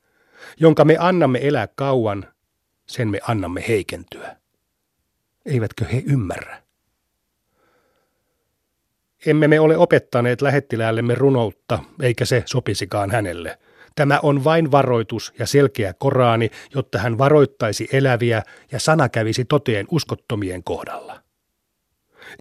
Jonka 0.60 0.86
me 0.86 0.98
annamme 1.00 1.40
elää 1.42 1.68
kauan, 1.76 2.26
sen 2.88 3.08
me 3.08 3.20
annamme 3.28 3.64
heikentyä. 3.68 4.36
Eivätkö 5.46 5.86
he 5.86 6.04
ymmärrä? 6.06 6.64
Emme 9.26 9.48
me 9.48 9.60
ole 9.60 9.78
opettaneet 9.78 10.42
lähettiläällemme 10.42 11.16
runoutta, 11.16 11.80
eikä 12.02 12.26
se 12.26 12.44
sopisikaan 12.46 13.12
hänelle. 13.12 13.60
Tämä 13.96 14.20
on 14.24 14.44
vain 14.44 14.72
varoitus 14.72 15.34
ja 15.40 15.48
selkeä 15.48 15.94
Koraani, 15.94 16.50
jotta 16.76 17.00
hän 17.00 17.18
varoittaisi 17.18 17.88
eläviä 17.92 18.44
ja 18.72 18.80
sana 18.80 19.10
kävisi 19.10 19.46
toteen 19.46 19.88
uskottomien 19.92 20.64
kohdalla. 20.64 21.23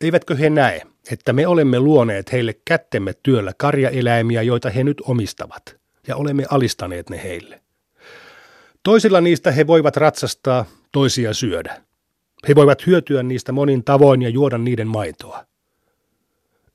Eivätkö 0.00 0.36
he 0.36 0.50
näe, 0.50 0.82
että 1.10 1.32
me 1.32 1.46
olemme 1.46 1.80
luoneet 1.80 2.32
heille 2.32 2.54
kättemme 2.64 3.12
työllä 3.22 3.52
karjaeläimiä, 3.56 4.42
joita 4.42 4.70
he 4.70 4.84
nyt 4.84 5.02
omistavat, 5.04 5.76
ja 6.08 6.16
olemme 6.16 6.44
alistaneet 6.50 7.10
ne 7.10 7.22
heille. 7.22 7.62
Toisilla 8.82 9.20
niistä 9.20 9.50
he 9.50 9.66
voivat 9.66 9.96
ratsastaa, 9.96 10.64
toisia 10.92 11.34
syödä. 11.34 11.82
He 12.48 12.54
voivat 12.54 12.86
hyötyä 12.86 13.22
niistä 13.22 13.52
monin 13.52 13.84
tavoin 13.84 14.22
ja 14.22 14.28
juoda 14.28 14.58
niiden 14.58 14.88
maitoa. 14.88 15.46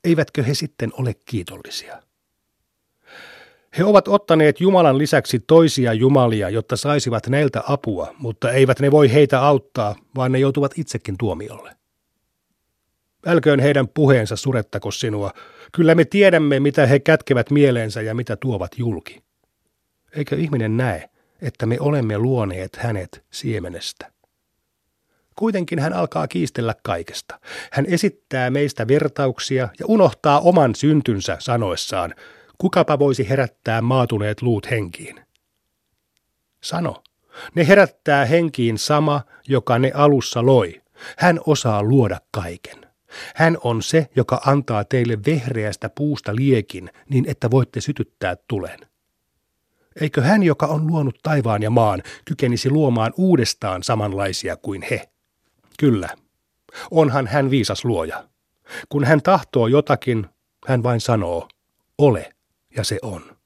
Eivätkö 0.04 0.42
he 0.42 0.54
sitten 0.54 0.90
ole 0.92 1.14
kiitollisia? 1.24 2.02
He 3.78 3.84
ovat 3.84 4.08
ottaneet 4.08 4.60
Jumalan 4.60 4.98
lisäksi 4.98 5.38
toisia 5.38 5.92
jumalia, 5.92 6.50
jotta 6.50 6.76
saisivat 6.76 7.26
näiltä 7.26 7.62
apua, 7.68 8.14
mutta 8.18 8.52
eivät 8.52 8.80
ne 8.80 8.90
voi 8.90 9.12
heitä 9.12 9.42
auttaa, 9.42 9.94
vaan 10.16 10.32
ne 10.32 10.38
joutuvat 10.38 10.78
itsekin 10.78 11.18
tuomiolle. 11.18 11.77
Älköön 13.26 13.60
heidän 13.60 13.88
puheensa 13.88 14.36
surettako 14.36 14.90
sinua. 14.90 15.32
Kyllä 15.72 15.94
me 15.94 16.04
tiedämme, 16.04 16.60
mitä 16.60 16.86
he 16.86 16.98
kätkevät 16.98 17.50
mieleensä 17.50 18.02
ja 18.02 18.14
mitä 18.14 18.36
tuovat 18.36 18.78
julki. 18.78 19.22
Eikö 20.16 20.36
ihminen 20.36 20.76
näe, 20.76 21.10
että 21.42 21.66
me 21.66 21.76
olemme 21.80 22.18
luoneet 22.18 22.76
hänet 22.76 23.24
siemenestä? 23.30 24.12
Kuitenkin 25.36 25.78
hän 25.78 25.92
alkaa 25.92 26.28
kiistellä 26.28 26.74
kaikesta. 26.82 27.40
Hän 27.72 27.86
esittää 27.86 28.50
meistä 28.50 28.88
vertauksia 28.88 29.68
ja 29.78 29.86
unohtaa 29.86 30.40
oman 30.40 30.74
syntynsä 30.74 31.36
sanoessaan, 31.40 32.14
kukapa 32.58 32.98
voisi 32.98 33.28
herättää 33.28 33.82
maatuneet 33.82 34.42
luut 34.42 34.70
henkiin. 34.70 35.20
Sano, 36.62 37.02
ne 37.54 37.68
herättää 37.68 38.24
henkiin 38.24 38.78
sama, 38.78 39.22
joka 39.48 39.78
ne 39.78 39.92
alussa 39.94 40.46
loi. 40.46 40.82
Hän 41.18 41.40
osaa 41.46 41.82
luoda 41.82 42.20
kaiken. 42.30 42.87
Hän 43.34 43.58
on 43.64 43.82
se, 43.82 44.08
joka 44.16 44.40
antaa 44.46 44.84
teille 44.84 45.18
vehreästä 45.26 45.88
puusta 45.88 46.36
liekin, 46.36 46.90
niin 47.10 47.24
että 47.28 47.50
voitte 47.50 47.80
sytyttää 47.80 48.36
tulen. 48.48 48.78
Eikö 50.00 50.22
hän, 50.22 50.42
joka 50.42 50.66
on 50.66 50.86
luonut 50.86 51.18
taivaan 51.22 51.62
ja 51.62 51.70
maan, 51.70 52.02
kykenisi 52.24 52.70
luomaan 52.70 53.12
uudestaan 53.16 53.82
samanlaisia 53.82 54.56
kuin 54.56 54.82
he? 54.90 55.08
Kyllä. 55.78 56.08
Onhan 56.90 57.26
hän 57.26 57.50
viisas 57.50 57.84
luoja. 57.84 58.28
Kun 58.88 59.04
hän 59.04 59.22
tahtoo 59.22 59.66
jotakin, 59.66 60.26
hän 60.66 60.82
vain 60.82 61.00
sanoo, 61.00 61.48
ole, 61.98 62.32
ja 62.76 62.84
se 62.84 62.98
on. 63.02 63.36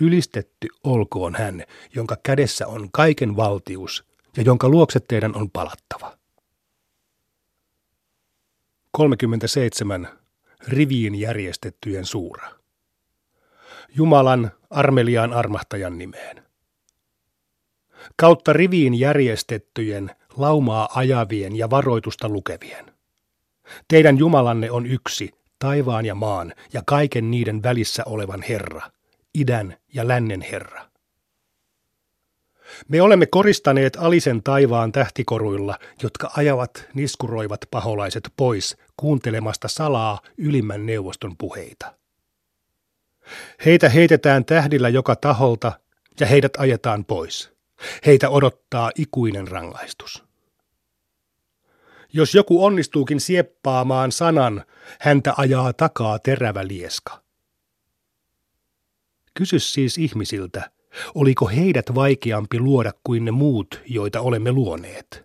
Ylistetty 0.00 0.68
olkoon 0.84 1.34
hän, 1.34 1.64
jonka 1.94 2.16
kädessä 2.22 2.66
on 2.66 2.88
kaiken 2.92 3.36
valtius 3.36 4.04
ja 4.36 4.42
jonka 4.42 4.68
luokse 4.68 5.00
teidän 5.00 5.36
on 5.36 5.50
palattava. 5.50 6.21
37 8.92 10.08
riviin 10.68 11.14
järjestettyjen 11.14 12.06
suura. 12.06 12.48
Jumalan 13.94 14.50
armeliaan 14.70 15.32
armahtajan 15.32 15.98
nimeen. 15.98 16.42
Kautta 18.16 18.52
riviin 18.52 18.94
järjestettyjen, 18.94 20.10
laumaa 20.36 20.88
ajavien 20.94 21.56
ja 21.56 21.70
varoitusta 21.70 22.28
lukevien. 22.28 22.92
Teidän 23.88 24.18
Jumalanne 24.18 24.70
on 24.70 24.86
yksi, 24.86 25.30
taivaan 25.58 26.06
ja 26.06 26.14
maan 26.14 26.54
ja 26.72 26.82
kaiken 26.86 27.30
niiden 27.30 27.62
välissä 27.62 28.02
olevan 28.06 28.42
Herra, 28.48 28.90
idän 29.34 29.76
ja 29.94 30.08
lännen 30.08 30.40
Herra. 30.40 30.91
Me 32.88 33.02
olemme 33.02 33.26
koristaneet 33.26 33.96
alisen 34.00 34.42
taivaan 34.42 34.92
tähtikoruilla, 34.92 35.78
jotka 36.02 36.30
ajavat 36.36 36.88
niskuroivat 36.94 37.60
paholaiset 37.70 38.32
pois 38.36 38.76
kuuntelemasta 38.96 39.68
salaa 39.68 40.20
ylimmän 40.38 40.86
neuvoston 40.86 41.36
puheita. 41.36 41.94
Heitä 43.64 43.88
heitetään 43.88 44.44
tähdillä 44.44 44.88
joka 44.88 45.16
taholta 45.16 45.72
ja 46.20 46.26
heidät 46.26 46.52
ajetaan 46.58 47.04
pois. 47.04 47.52
Heitä 48.06 48.30
odottaa 48.30 48.90
ikuinen 48.94 49.48
rangaistus. 49.48 50.24
Jos 52.12 52.34
joku 52.34 52.64
onnistuukin 52.64 53.20
sieppaamaan 53.20 54.12
sanan, 54.12 54.64
häntä 55.00 55.34
ajaa 55.36 55.72
takaa 55.72 56.18
terävä 56.18 56.66
lieska. 56.66 57.22
Kysy 59.34 59.58
siis 59.58 59.98
ihmisiltä, 59.98 60.70
oliko 61.14 61.48
heidät 61.48 61.94
vaikeampi 61.94 62.60
luoda 62.60 62.92
kuin 63.04 63.24
ne 63.24 63.30
muut, 63.30 63.80
joita 63.86 64.20
olemme 64.20 64.52
luoneet. 64.52 65.24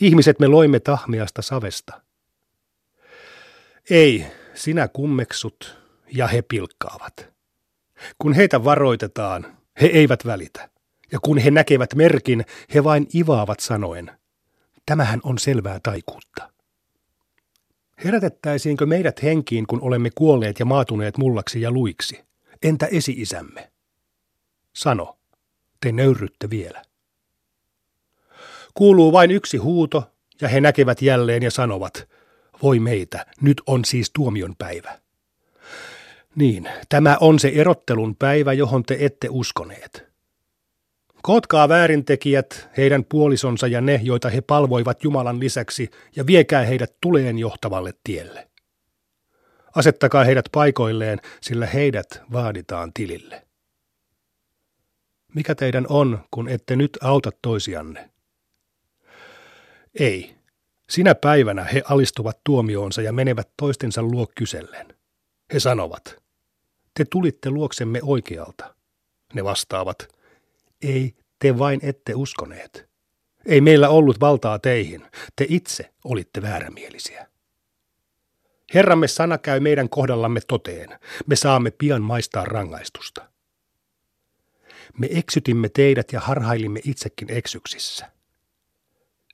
Ihmiset 0.00 0.40
me 0.40 0.46
loimme 0.46 0.80
tahmeasta 0.80 1.42
savesta. 1.42 2.00
Ei, 3.90 4.26
sinä 4.54 4.88
kummeksut 4.88 5.78
ja 6.12 6.26
he 6.26 6.42
pilkkaavat. 6.42 7.34
Kun 8.18 8.32
heitä 8.32 8.64
varoitetaan, 8.64 9.56
he 9.80 9.86
eivät 9.86 10.26
välitä. 10.26 10.68
Ja 11.12 11.18
kun 11.22 11.38
he 11.38 11.50
näkevät 11.50 11.94
merkin, 11.94 12.44
he 12.74 12.84
vain 12.84 13.06
ivaavat 13.14 13.60
sanoen– 13.60 14.10
Tämähän 14.86 15.20
on 15.22 15.38
selvää 15.38 15.80
taikuutta. 15.82 16.50
Herätettäisiinkö 18.04 18.86
meidät 18.86 19.22
henkiin, 19.22 19.66
kun 19.66 19.80
olemme 19.82 20.10
kuolleet 20.14 20.58
ja 20.58 20.64
maatuneet 20.64 21.18
mullaksi 21.18 21.60
ja 21.60 21.70
luiksi? 21.70 22.24
Entä 22.62 22.86
esi-isämme? 22.86 23.72
Sano, 24.74 25.16
te 25.80 25.92
nöyrytte 25.92 26.50
vielä. 26.50 26.82
Kuuluu 28.74 29.12
vain 29.12 29.30
yksi 29.30 29.56
huuto, 29.56 30.10
ja 30.40 30.48
he 30.48 30.60
näkevät 30.60 31.02
jälleen 31.02 31.42
ja 31.42 31.50
sanovat, 31.50 32.08
voi 32.62 32.78
meitä, 32.78 33.26
nyt 33.40 33.62
on 33.66 33.84
siis 33.84 34.10
tuomion 34.10 34.54
päivä. 34.58 34.98
Niin, 36.34 36.68
tämä 36.88 37.16
on 37.20 37.38
se 37.38 37.52
erottelun 37.54 38.16
päivä, 38.16 38.52
johon 38.52 38.82
te 38.82 38.96
ette 39.00 39.28
uskoneet. 39.30 40.04
Kootkaa 41.22 41.68
väärintekijät, 41.68 42.68
heidän 42.76 43.04
puolisonsa 43.04 43.66
ja 43.66 43.80
ne, 43.80 44.00
joita 44.02 44.28
he 44.28 44.40
palvoivat 44.40 45.04
Jumalan 45.04 45.40
lisäksi, 45.40 45.90
ja 46.16 46.26
viekää 46.26 46.64
heidät 46.64 46.94
tuleen 47.00 47.38
johtavalle 47.38 47.94
tielle. 48.04 48.48
Asettakaa 49.74 50.24
heidät 50.24 50.44
paikoilleen, 50.52 51.20
sillä 51.40 51.66
heidät 51.66 52.22
vaaditaan 52.32 52.92
tilille. 52.92 53.43
Mikä 55.34 55.54
teidän 55.54 55.86
on, 55.88 56.24
kun 56.30 56.48
ette 56.48 56.76
nyt 56.76 56.98
auta 57.00 57.30
toisianne? 57.42 58.10
Ei. 60.00 60.34
Sinä 60.90 61.14
päivänä 61.14 61.64
he 61.64 61.82
alistuvat 61.88 62.38
tuomioonsa 62.44 63.02
ja 63.02 63.12
menevät 63.12 63.48
toistensa 63.56 64.02
luo 64.02 64.26
kysellen. 64.34 64.94
He 65.52 65.60
sanovat, 65.60 66.22
te 66.94 67.04
tulitte 67.04 67.50
luoksemme 67.50 68.00
oikealta. 68.02 68.74
Ne 69.34 69.44
vastaavat, 69.44 70.08
ei, 70.82 71.14
te 71.38 71.58
vain 71.58 71.80
ette 71.82 72.14
uskoneet. 72.14 72.88
Ei 73.46 73.60
meillä 73.60 73.88
ollut 73.88 74.20
valtaa 74.20 74.58
teihin. 74.58 75.06
Te 75.36 75.46
itse 75.48 75.90
olitte 76.04 76.42
väärämielisiä. 76.42 77.26
Herramme 78.74 79.08
sana 79.08 79.38
käy 79.38 79.60
meidän 79.60 79.88
kohdallamme 79.88 80.40
toteen. 80.48 80.98
Me 81.26 81.36
saamme 81.36 81.70
pian 81.70 82.02
maistaa 82.02 82.44
rangaistusta. 82.44 83.33
Me 84.98 85.08
eksytimme 85.10 85.68
teidät 85.68 86.12
ja 86.12 86.20
harhailimme 86.20 86.80
itsekin 86.84 87.30
eksyksissä. 87.30 88.10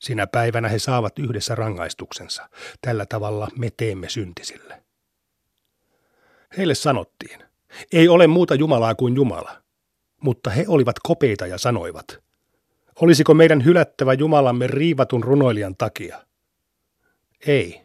Sinä 0.00 0.26
päivänä 0.26 0.68
he 0.68 0.78
saavat 0.78 1.18
yhdessä 1.18 1.54
rangaistuksensa. 1.54 2.48
Tällä 2.80 3.06
tavalla 3.06 3.48
me 3.56 3.70
teemme 3.76 4.08
syntisille. 4.08 4.82
Heille 6.56 6.74
sanottiin, 6.74 7.40
ei 7.92 8.08
ole 8.08 8.26
muuta 8.26 8.54
Jumalaa 8.54 8.94
kuin 8.94 9.16
Jumala. 9.16 9.62
Mutta 10.20 10.50
he 10.50 10.64
olivat 10.68 10.96
kopeita 11.02 11.46
ja 11.46 11.58
sanoivat, 11.58 12.18
olisiko 13.00 13.34
meidän 13.34 13.64
hylättävä 13.64 14.12
Jumalamme 14.12 14.66
riivatun 14.66 15.24
runoilijan 15.24 15.76
takia? 15.76 16.26
Ei. 17.46 17.80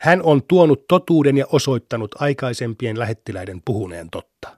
Hän 0.00 0.22
on 0.22 0.42
tuonut 0.42 0.86
totuuden 0.88 1.38
ja 1.38 1.46
osoittanut 1.52 2.14
aikaisempien 2.18 2.98
lähettiläiden 2.98 3.62
puhuneen 3.64 4.10
totta. 4.10 4.57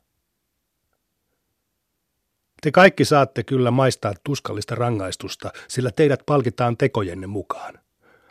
Te 2.61 2.71
kaikki 2.71 3.05
saatte 3.05 3.43
kyllä 3.43 3.71
maistaa 3.71 4.13
tuskallista 4.25 4.75
rangaistusta, 4.75 5.53
sillä 5.69 5.91
teidät 5.91 6.21
palkitaan 6.27 6.77
tekojenne 6.77 7.27
mukaan. 7.27 7.75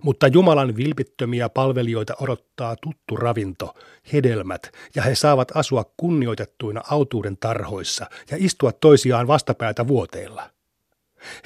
Mutta 0.03 0.27
Jumalan 0.27 0.75
vilpittömiä 0.75 1.49
palvelijoita 1.49 2.15
odottaa 2.21 2.75
tuttu 2.75 3.15
ravinto, 3.15 3.75
hedelmät, 4.13 4.71
ja 4.95 5.01
he 5.01 5.15
saavat 5.15 5.51
asua 5.55 5.91
kunnioitettuina 5.97 6.81
autuuden 6.89 7.37
tarhoissa 7.37 8.05
ja 8.31 8.37
istua 8.39 8.71
toisiaan 8.71 9.27
vastapäätä 9.27 9.87
vuoteilla. 9.87 10.49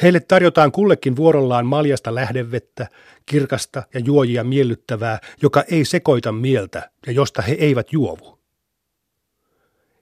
Heille 0.02 0.20
tarjotaan 0.20 0.72
kullekin 0.72 1.16
vuorollaan 1.16 1.66
maljasta 1.66 2.16
lähdevettä, 2.16 2.88
kirkasta 3.26 3.84
ja 3.94 4.00
juojia 4.00 4.44
miellyttävää, 4.44 5.20
joka 5.42 5.64
ei 5.72 5.86
sekoita 5.86 6.32
mieltä 6.32 6.90
ja 7.08 7.14
josta 7.14 7.42
he 7.42 7.54
eivät 7.60 7.94
juovu. 7.94 8.33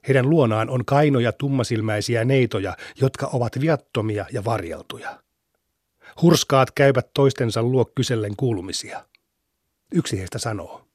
Heidän 0.07 0.29
luonaan 0.29 0.69
on 0.69 0.85
kainoja 0.85 1.31
tummasilmäisiä 1.31 2.25
neitoja, 2.25 2.77
jotka 3.01 3.29
ovat 3.33 3.61
viattomia 3.61 4.25
ja 4.31 4.45
varjeltuja. 4.45 5.23
Hurskaat 6.21 6.71
käyvät 6.71 7.07
toistensa 7.13 7.63
luo 7.63 7.85
kysellen 7.85 8.35
kuulumisia. 8.35 9.05
Yksi 9.93 10.19
heistä 10.19 10.39
sanoo. 10.39 10.87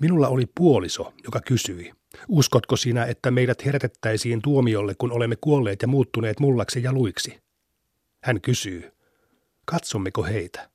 Minulla 0.00 0.28
oli 0.28 0.46
puoliso, 0.54 1.12
joka 1.24 1.40
kysyi, 1.40 1.92
uskotko 2.28 2.76
sinä, 2.76 3.04
että 3.04 3.30
meidät 3.30 3.64
herätettäisiin 3.64 4.42
tuomiolle, 4.42 4.94
kun 4.98 5.12
olemme 5.12 5.36
kuolleet 5.40 5.82
ja 5.82 5.88
muuttuneet 5.88 6.40
mullaksi 6.40 6.82
ja 6.82 6.92
luiksi? 6.92 7.38
Hän 8.22 8.40
kysyy, 8.40 8.92
katsommeko 9.64 10.22
heitä? 10.22 10.70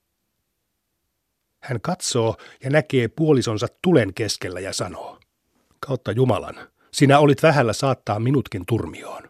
Hän 1.59 1.81
katsoo 1.81 2.37
ja 2.63 2.69
näkee 2.69 3.07
puolisonsa 3.07 3.67
tulen 3.81 4.13
keskellä 4.13 4.59
ja 4.59 4.73
sanoo, 4.73 5.19
kautta 5.79 6.11
Jumalan, 6.11 6.55
sinä 6.91 7.19
olit 7.19 7.43
vähällä 7.43 7.73
saattaa 7.73 8.19
minutkin 8.19 8.65
turmioon. 8.65 9.23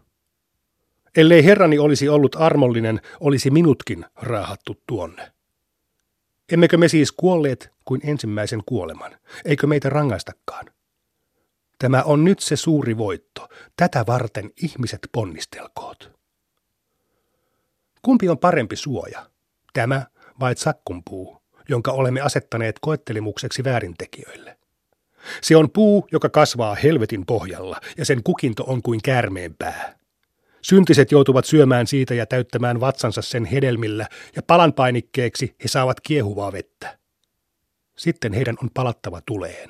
Ellei 1.17 1.45
herrani 1.45 1.79
olisi 1.79 2.09
ollut 2.09 2.35
armollinen, 2.39 3.01
olisi 3.19 3.49
minutkin 3.49 4.05
raahattu 4.15 4.81
tuonne. 4.87 5.31
Emmekö 6.51 6.77
me 6.77 6.87
siis 6.87 7.11
kuolleet 7.11 7.69
kuin 7.85 8.01
ensimmäisen 8.03 8.63
kuoleman? 8.65 9.17
Eikö 9.45 9.67
meitä 9.67 9.89
rangaistakaan? 9.89 10.65
Tämä 11.79 12.03
on 12.03 12.23
nyt 12.23 12.39
se 12.39 12.55
suuri 12.55 12.97
voitto. 12.97 13.49
Tätä 13.77 14.05
varten 14.07 14.51
ihmiset 14.63 14.99
ponnistelkoot. 15.11 16.11
Kumpi 18.01 18.29
on 18.29 18.37
parempi 18.37 18.75
suoja? 18.75 19.29
Tämä 19.73 20.05
vai 20.39 20.55
sakkunpuu, 20.55 21.41
jonka 21.69 21.91
olemme 21.91 22.21
asettaneet 22.21 22.79
koettelimukseksi 22.81 23.63
väärintekijöille? 23.63 24.56
Se 25.41 25.55
on 25.55 25.69
puu, 25.71 26.07
joka 26.11 26.29
kasvaa 26.29 26.75
helvetin 26.75 27.25
pohjalla, 27.25 27.81
ja 27.97 28.05
sen 28.05 28.23
kukinto 28.23 28.63
on 28.63 28.81
kuin 28.81 28.99
käärmeen 29.03 29.55
pää. 29.59 29.97
Syntiset 30.61 31.11
joutuvat 31.11 31.45
syömään 31.45 31.87
siitä 31.87 32.13
ja 32.13 32.25
täyttämään 32.25 32.79
vatsansa 32.79 33.21
sen 33.21 33.45
hedelmillä, 33.45 34.07
ja 34.35 34.43
palanpainikkeeksi 34.43 35.55
he 35.63 35.67
saavat 35.67 36.01
kiehuvaa 36.01 36.51
vettä. 36.51 36.97
Sitten 37.97 38.33
heidän 38.33 38.55
on 38.63 38.69
palattava 38.73 39.21
tuleen. 39.21 39.69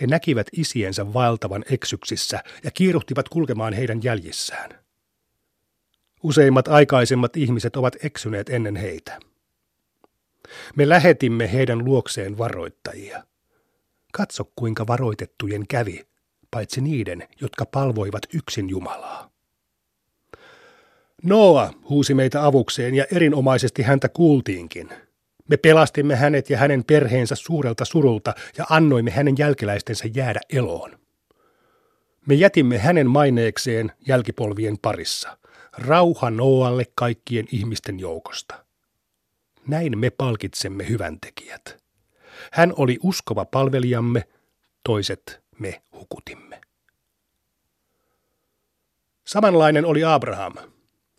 He 0.00 0.06
näkivät 0.06 0.46
isiensä 0.52 1.12
vaeltavan 1.12 1.64
eksyksissä 1.70 2.42
ja 2.64 2.70
kiiruhtivat 2.70 3.28
kulkemaan 3.28 3.72
heidän 3.72 4.00
jäljissään. 4.02 4.70
Useimmat 6.22 6.68
aikaisemmat 6.68 7.36
ihmiset 7.36 7.76
ovat 7.76 7.96
eksyneet 8.04 8.48
ennen 8.48 8.76
heitä. 8.76 9.18
Me 10.76 10.88
lähetimme 10.88 11.52
heidän 11.52 11.84
luokseen 11.84 12.38
varoittajia. 12.38 13.22
Katso, 14.16 14.44
kuinka 14.56 14.86
varoitettujen 14.86 15.66
kävi, 15.68 16.06
paitsi 16.50 16.80
niiden, 16.80 17.28
jotka 17.40 17.66
palvoivat 17.66 18.22
yksin 18.34 18.70
Jumalaa. 18.70 19.30
Noa 21.22 21.72
huusi 21.88 22.14
meitä 22.14 22.46
avukseen 22.46 22.94
ja 22.94 23.04
erinomaisesti 23.12 23.82
häntä 23.82 24.08
kuultiinkin. 24.08 24.88
Me 25.48 25.56
pelastimme 25.56 26.16
hänet 26.16 26.50
ja 26.50 26.58
hänen 26.58 26.84
perheensä 26.84 27.34
suurelta 27.34 27.84
surulta 27.84 28.34
ja 28.58 28.66
annoimme 28.70 29.10
hänen 29.10 29.34
jälkeläistensä 29.38 30.04
jäädä 30.14 30.40
eloon. 30.52 30.98
Me 32.26 32.34
jätimme 32.34 32.78
hänen 32.78 33.10
maineekseen 33.10 33.92
jälkipolvien 34.08 34.78
parissa. 34.82 35.38
Rauha 35.78 36.30
Noalle 36.30 36.84
kaikkien 36.94 37.46
ihmisten 37.52 38.00
joukosta. 38.00 38.64
Näin 39.66 39.98
me 39.98 40.10
palkitsemme 40.10 40.88
hyväntekijät. 40.88 41.85
Hän 42.52 42.72
oli 42.76 42.98
uskova 43.02 43.44
palvelijamme, 43.44 44.28
toiset 44.84 45.42
me 45.58 45.82
hukutimme. 45.92 46.60
Samanlainen 49.26 49.84
oli 49.84 50.04
Abraham. 50.04 50.54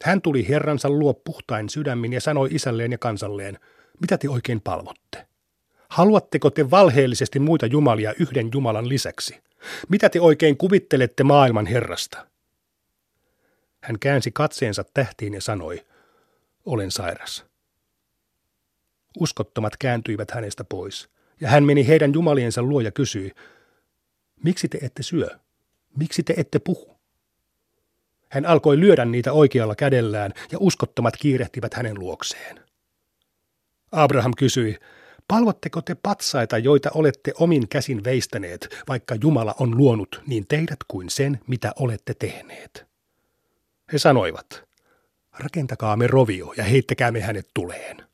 Hän 0.04 0.22
tuli 0.22 0.48
Herransa 0.50 0.90
luo 0.90 1.14
puhtain 1.14 1.70
sydämin 1.70 2.14
ja 2.14 2.22
sanoi 2.22 2.50
isälleen 2.52 2.92
ja 2.92 2.98
kansalleen, 2.98 3.60
mitä 4.02 4.18
te 4.18 4.30
oikein 4.30 4.62
palvotte? 4.62 5.28
Haluatteko 5.90 6.50
te 6.50 6.72
valheellisesti 6.72 7.40
muita 7.40 7.66
jumalia 7.66 8.14
yhden 8.20 8.50
Jumalan 8.54 8.90
lisäksi? 8.90 9.42
Mitä 9.90 10.10
te 10.10 10.22
oikein 10.22 10.58
kuvittelette 10.58 11.24
maailman 11.24 11.66
Herrasta? 11.66 12.28
Hän 13.82 14.00
käänsi 14.00 14.32
katseensa 14.32 14.84
tähtiin 14.94 15.34
ja 15.34 15.42
sanoi, 15.42 15.86
olen 16.66 16.92
sairas. 16.92 17.46
Uskottomat 19.20 19.78
kääntyivät 19.78 20.32
hänestä 20.32 20.64
pois, 20.64 21.10
ja 21.42 21.50
hän 21.50 21.64
meni 21.64 21.88
heidän 21.88 22.14
jumaliensa 22.14 22.62
luo 22.62 22.82
ja 22.82 22.92
kysyi, 22.92 23.32
miksi 24.44 24.70
te 24.70 24.78
ette 24.82 25.04
syö? 25.04 25.28
Miksi 25.98 26.24
te 26.24 26.34
ette 26.38 26.60
puhu? 26.60 26.98
Hän 28.30 28.46
alkoi 28.46 28.80
lyödä 28.80 29.06
niitä 29.06 29.34
oikealla 29.34 29.76
kädellään, 29.76 30.34
ja 30.52 30.58
uskottomat 30.62 31.18
kiirehtivät 31.18 31.74
hänen 31.74 32.00
luokseen. 32.00 32.60
Abraham 33.92 34.34
kysyi, 34.38 34.78
palvotteko 35.28 35.82
te 35.82 35.96
patsaita, 35.96 36.58
joita 36.58 36.92
olette 36.94 37.34
omin 37.40 37.68
käsin 37.68 38.04
veistäneet, 38.04 38.84
vaikka 38.88 39.16
Jumala 39.22 39.56
on 39.60 39.78
luonut 39.78 40.22
niin 40.28 40.48
teidät 40.48 40.80
kuin 40.88 41.10
sen, 41.10 41.40
mitä 41.48 41.72
olette 41.80 42.14
tehneet? 42.14 42.86
He 43.94 43.98
sanoivat, 43.98 44.64
rakentakaamme 45.40 46.08
rovio 46.08 46.54
ja 46.58 46.64
heittäkäämme 46.64 47.22
hänet 47.22 47.48
tuleen. 47.54 48.07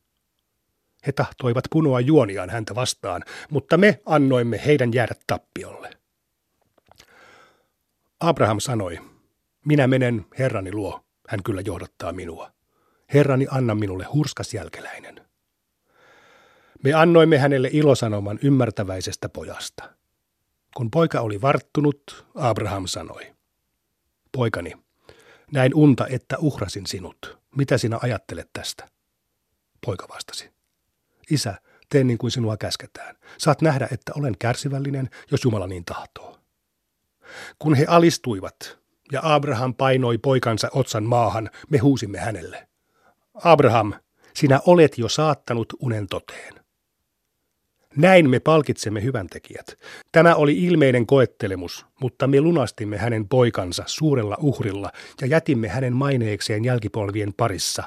He 1.08 1.12
tahtoivat 1.12 1.64
punoa 1.70 2.00
juoniaan 2.00 2.50
häntä 2.50 2.76
vastaan, 2.76 3.24
mutta 3.50 3.78
me 3.78 4.02
annoimme 4.06 4.62
heidän 4.66 4.94
jäädä 4.94 5.16
tappiolle. 5.28 5.90
Abraham 8.20 8.60
sanoi, 8.60 9.00
minä 9.66 9.88
menen 9.88 10.26
Herrani 10.40 10.72
luo, 10.72 11.06
hän 11.28 11.44
kyllä 11.44 11.62
johdattaa 11.66 12.14
minua. 12.14 12.52
Herrani, 13.14 13.48
anna 13.52 13.76
minulle 13.76 14.04
hurskas 14.04 14.54
jälkeläinen. 14.54 15.22
Me 16.84 16.94
annoimme 16.94 17.38
hänelle 17.38 17.70
ilosanoman 17.72 18.40
ymmärtäväisestä 18.42 19.30
pojasta. 19.30 19.90
Kun 20.76 20.92
poika 20.92 21.22
oli 21.22 21.42
varttunut, 21.42 22.26
Abraham 22.36 22.88
sanoi, 22.88 23.34
Poikani, 24.32 24.74
näin 25.52 25.76
unta, 25.76 26.08
että 26.08 26.38
uhrasin 26.38 26.86
sinut. 26.86 27.38
Mitä 27.56 27.78
sinä 27.78 28.00
ajattelet 28.02 28.50
tästä? 28.54 28.90
Poika 29.86 30.08
vastasi. 30.10 30.53
Isä, 31.32 31.56
tee 31.90 32.04
niin 32.04 32.18
kuin 32.18 32.32
sinua 32.32 32.58
käsketään. 32.58 33.16
Saat 33.38 33.62
nähdä, 33.62 33.88
että 33.92 34.12
olen 34.16 34.38
kärsivällinen, 34.40 35.10
jos 35.32 35.44
Jumala 35.44 35.68
niin 35.68 35.86
tahtoo. 35.86 36.40
Kun 37.60 37.76
he 37.76 37.86
alistuivat 37.88 38.80
ja 39.12 39.20
Abraham 39.24 39.74
painoi 39.74 40.18
poikansa 40.18 40.70
otsan 40.74 41.04
maahan, 41.04 41.50
me 41.70 41.78
huusimme 41.78 42.20
hänelle. 42.20 42.68
Abraham, 43.34 43.94
sinä 44.34 44.60
olet 44.66 44.98
jo 44.98 45.10
saattanut 45.10 45.74
unen 45.80 46.08
toteen. 46.08 46.54
Näin 47.96 48.30
me 48.30 48.40
palkitsemme 48.40 49.04
hyväntekijät. 49.04 49.80
Tämä 50.12 50.36
oli 50.36 50.64
ilmeinen 50.64 51.06
koettelemus, 51.06 51.86
mutta 52.02 52.28
me 52.28 52.42
lunastimme 52.42 52.98
hänen 52.98 53.30
poikansa 53.30 53.84
suurella 53.88 54.38
uhrilla 54.40 54.92
ja 55.22 55.28
jätimme 55.28 55.68
hänen 55.68 55.94
maineekseen 55.94 56.66
jälkipolvien 56.66 57.34
parissa. 57.34 57.84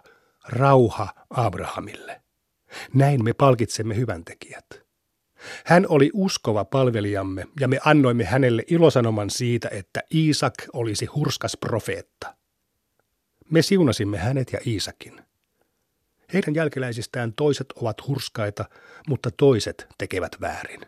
Rauha 0.48 1.08
Abrahamille. 1.30 2.25
Näin 2.94 3.24
me 3.24 3.32
palkitsemme 3.32 3.96
hyväntekijät. 3.96 4.86
Hän 5.64 5.86
oli 5.88 6.10
uskova 6.14 6.64
palvelijamme 6.64 7.46
ja 7.60 7.68
me 7.68 7.78
annoimme 7.84 8.24
hänelle 8.24 8.62
ilosanoman 8.66 9.30
siitä, 9.30 9.68
että 9.72 10.02
Iisak 10.14 10.54
olisi 10.72 11.06
hurskas 11.06 11.56
profeetta. 11.60 12.34
Me 13.50 13.62
siunasimme 13.62 14.18
hänet 14.18 14.52
ja 14.52 14.58
Iisakin. 14.66 15.20
Heidän 16.32 16.54
jälkeläisistään 16.54 17.32
toiset 17.32 17.72
ovat 17.72 18.06
hurskaita, 18.06 18.64
mutta 19.08 19.30
toiset 19.30 19.86
tekevät 19.98 20.36
väärin. 20.40 20.80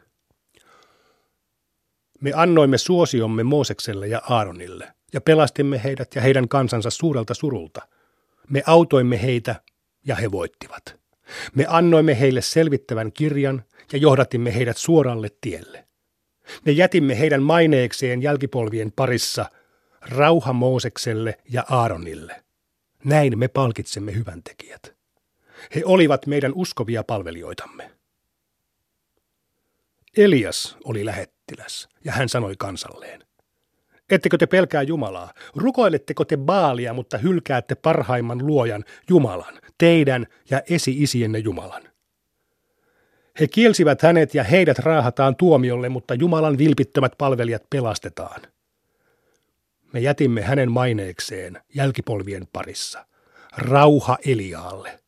Me 2.20 2.32
annoimme 2.34 2.78
suosiomme 2.78 3.42
Moosekselle 3.42 4.08
ja 4.08 4.22
Aaronille 4.28 4.92
ja 5.12 5.20
pelastimme 5.20 5.80
heidät 5.84 6.14
ja 6.14 6.22
heidän 6.22 6.48
kansansa 6.48 6.90
suurelta 6.90 7.34
surulta. 7.34 7.88
Me 8.48 8.62
autoimme 8.66 9.22
heitä 9.22 9.62
ja 10.06 10.14
he 10.14 10.30
voittivat. 10.30 10.98
Me 11.54 11.66
annoimme 11.68 12.20
heille 12.20 12.42
selvittävän 12.42 13.12
kirjan 13.12 13.64
ja 13.92 13.98
johdatimme 13.98 14.54
heidät 14.54 14.76
suoralle 14.76 15.28
tielle. 15.40 15.84
Me 16.64 16.72
jätimme 16.72 17.18
heidän 17.18 17.42
maineekseen 17.42 18.22
jälkipolvien 18.22 18.92
parissa 18.92 19.46
rauha 20.00 20.52
Moosekselle 20.52 21.38
ja 21.50 21.64
Aaronille. 21.68 22.44
Näin 23.04 23.38
me 23.38 23.48
palkitsemme 23.48 24.14
hyvän 24.14 24.42
tekijät. 24.42 24.94
He 25.74 25.82
olivat 25.84 26.26
meidän 26.26 26.52
uskovia 26.54 27.04
palvelijoitamme. 27.04 27.90
Elias 30.16 30.76
oli 30.84 31.04
lähettiläs, 31.04 31.88
ja 32.04 32.12
hän 32.12 32.28
sanoi 32.28 32.54
kansalleen, 32.58 33.27
Ettekö 34.10 34.38
te 34.38 34.46
pelkää 34.46 34.82
Jumalaa? 34.82 35.32
Rukoiletteko 35.56 36.24
te 36.24 36.36
Baalia, 36.36 36.94
mutta 36.94 37.18
hylkäätte 37.18 37.74
parhaimman 37.74 38.46
luojan, 38.46 38.84
Jumalan, 39.08 39.54
teidän 39.78 40.26
ja 40.50 40.62
esi-isienne 40.70 41.38
Jumalan? 41.38 41.82
He 43.40 43.48
kielsivät 43.48 44.02
hänet 44.02 44.34
ja 44.34 44.44
heidät 44.44 44.78
raahataan 44.78 45.36
tuomiolle, 45.36 45.88
mutta 45.88 46.14
Jumalan 46.14 46.58
vilpittömät 46.58 47.12
palvelijat 47.18 47.62
pelastetaan. 47.70 48.42
Me 49.92 50.00
jätimme 50.00 50.42
hänen 50.42 50.70
maineekseen 50.70 51.62
jälkipolvien 51.74 52.46
parissa. 52.52 53.06
Rauha 53.56 54.18
Eliaalle. 54.26 55.00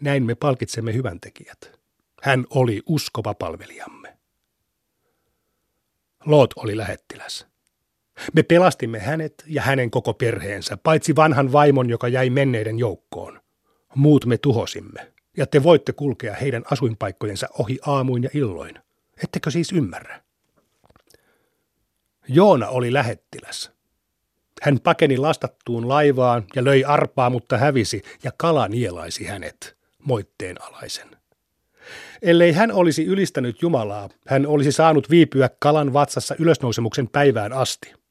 Näin 0.00 0.26
me 0.26 0.34
palkitsemme 0.34 0.94
hyvän 0.94 1.20
tekijät. 1.20 1.78
Hän 2.22 2.44
oli 2.50 2.82
uskova 2.86 3.34
palvelijamme. 3.34 4.03
Lot 6.26 6.54
oli 6.56 6.76
lähettiläs. 6.76 7.46
Me 8.32 8.42
pelastimme 8.42 8.98
hänet 8.98 9.44
ja 9.46 9.62
hänen 9.62 9.90
koko 9.90 10.14
perheensä, 10.14 10.76
paitsi 10.76 11.16
vanhan 11.16 11.52
vaimon, 11.52 11.90
joka 11.90 12.08
jäi 12.08 12.30
menneiden 12.30 12.78
joukkoon. 12.78 13.40
Muut 13.94 14.26
me 14.26 14.38
tuhosimme, 14.38 15.12
ja 15.36 15.46
te 15.46 15.62
voitte 15.62 15.92
kulkea 15.92 16.34
heidän 16.34 16.62
asuinpaikkojensa 16.70 17.48
ohi 17.58 17.78
aamuin 17.86 18.22
ja 18.22 18.30
illoin. 18.34 18.78
Ettekö 19.24 19.50
siis 19.50 19.72
ymmärrä? 19.72 20.22
Joona 22.28 22.68
oli 22.68 22.92
lähettiläs. 22.92 23.72
Hän 24.62 24.80
pakeni 24.80 25.16
lastattuun 25.16 25.88
laivaan 25.88 26.44
ja 26.56 26.64
löi 26.64 26.84
arpaa, 26.84 27.30
mutta 27.30 27.58
hävisi, 27.58 28.02
ja 28.22 28.32
kala 28.36 28.68
nielaisi 28.68 29.24
hänet, 29.24 29.76
moitteen 29.98 30.62
alaisen. 30.62 31.10
Ellei 32.22 32.52
hän 32.52 32.72
olisi 32.72 33.04
ylistänyt 33.04 33.62
Jumalaa, 33.62 34.08
hän 34.26 34.46
olisi 34.46 34.72
saanut 34.72 35.10
viipyä 35.10 35.50
kalan 35.58 35.92
vatsassa 35.92 36.34
ylösnousemuksen 36.38 37.08
päivään 37.08 37.52
asti. 37.52 38.03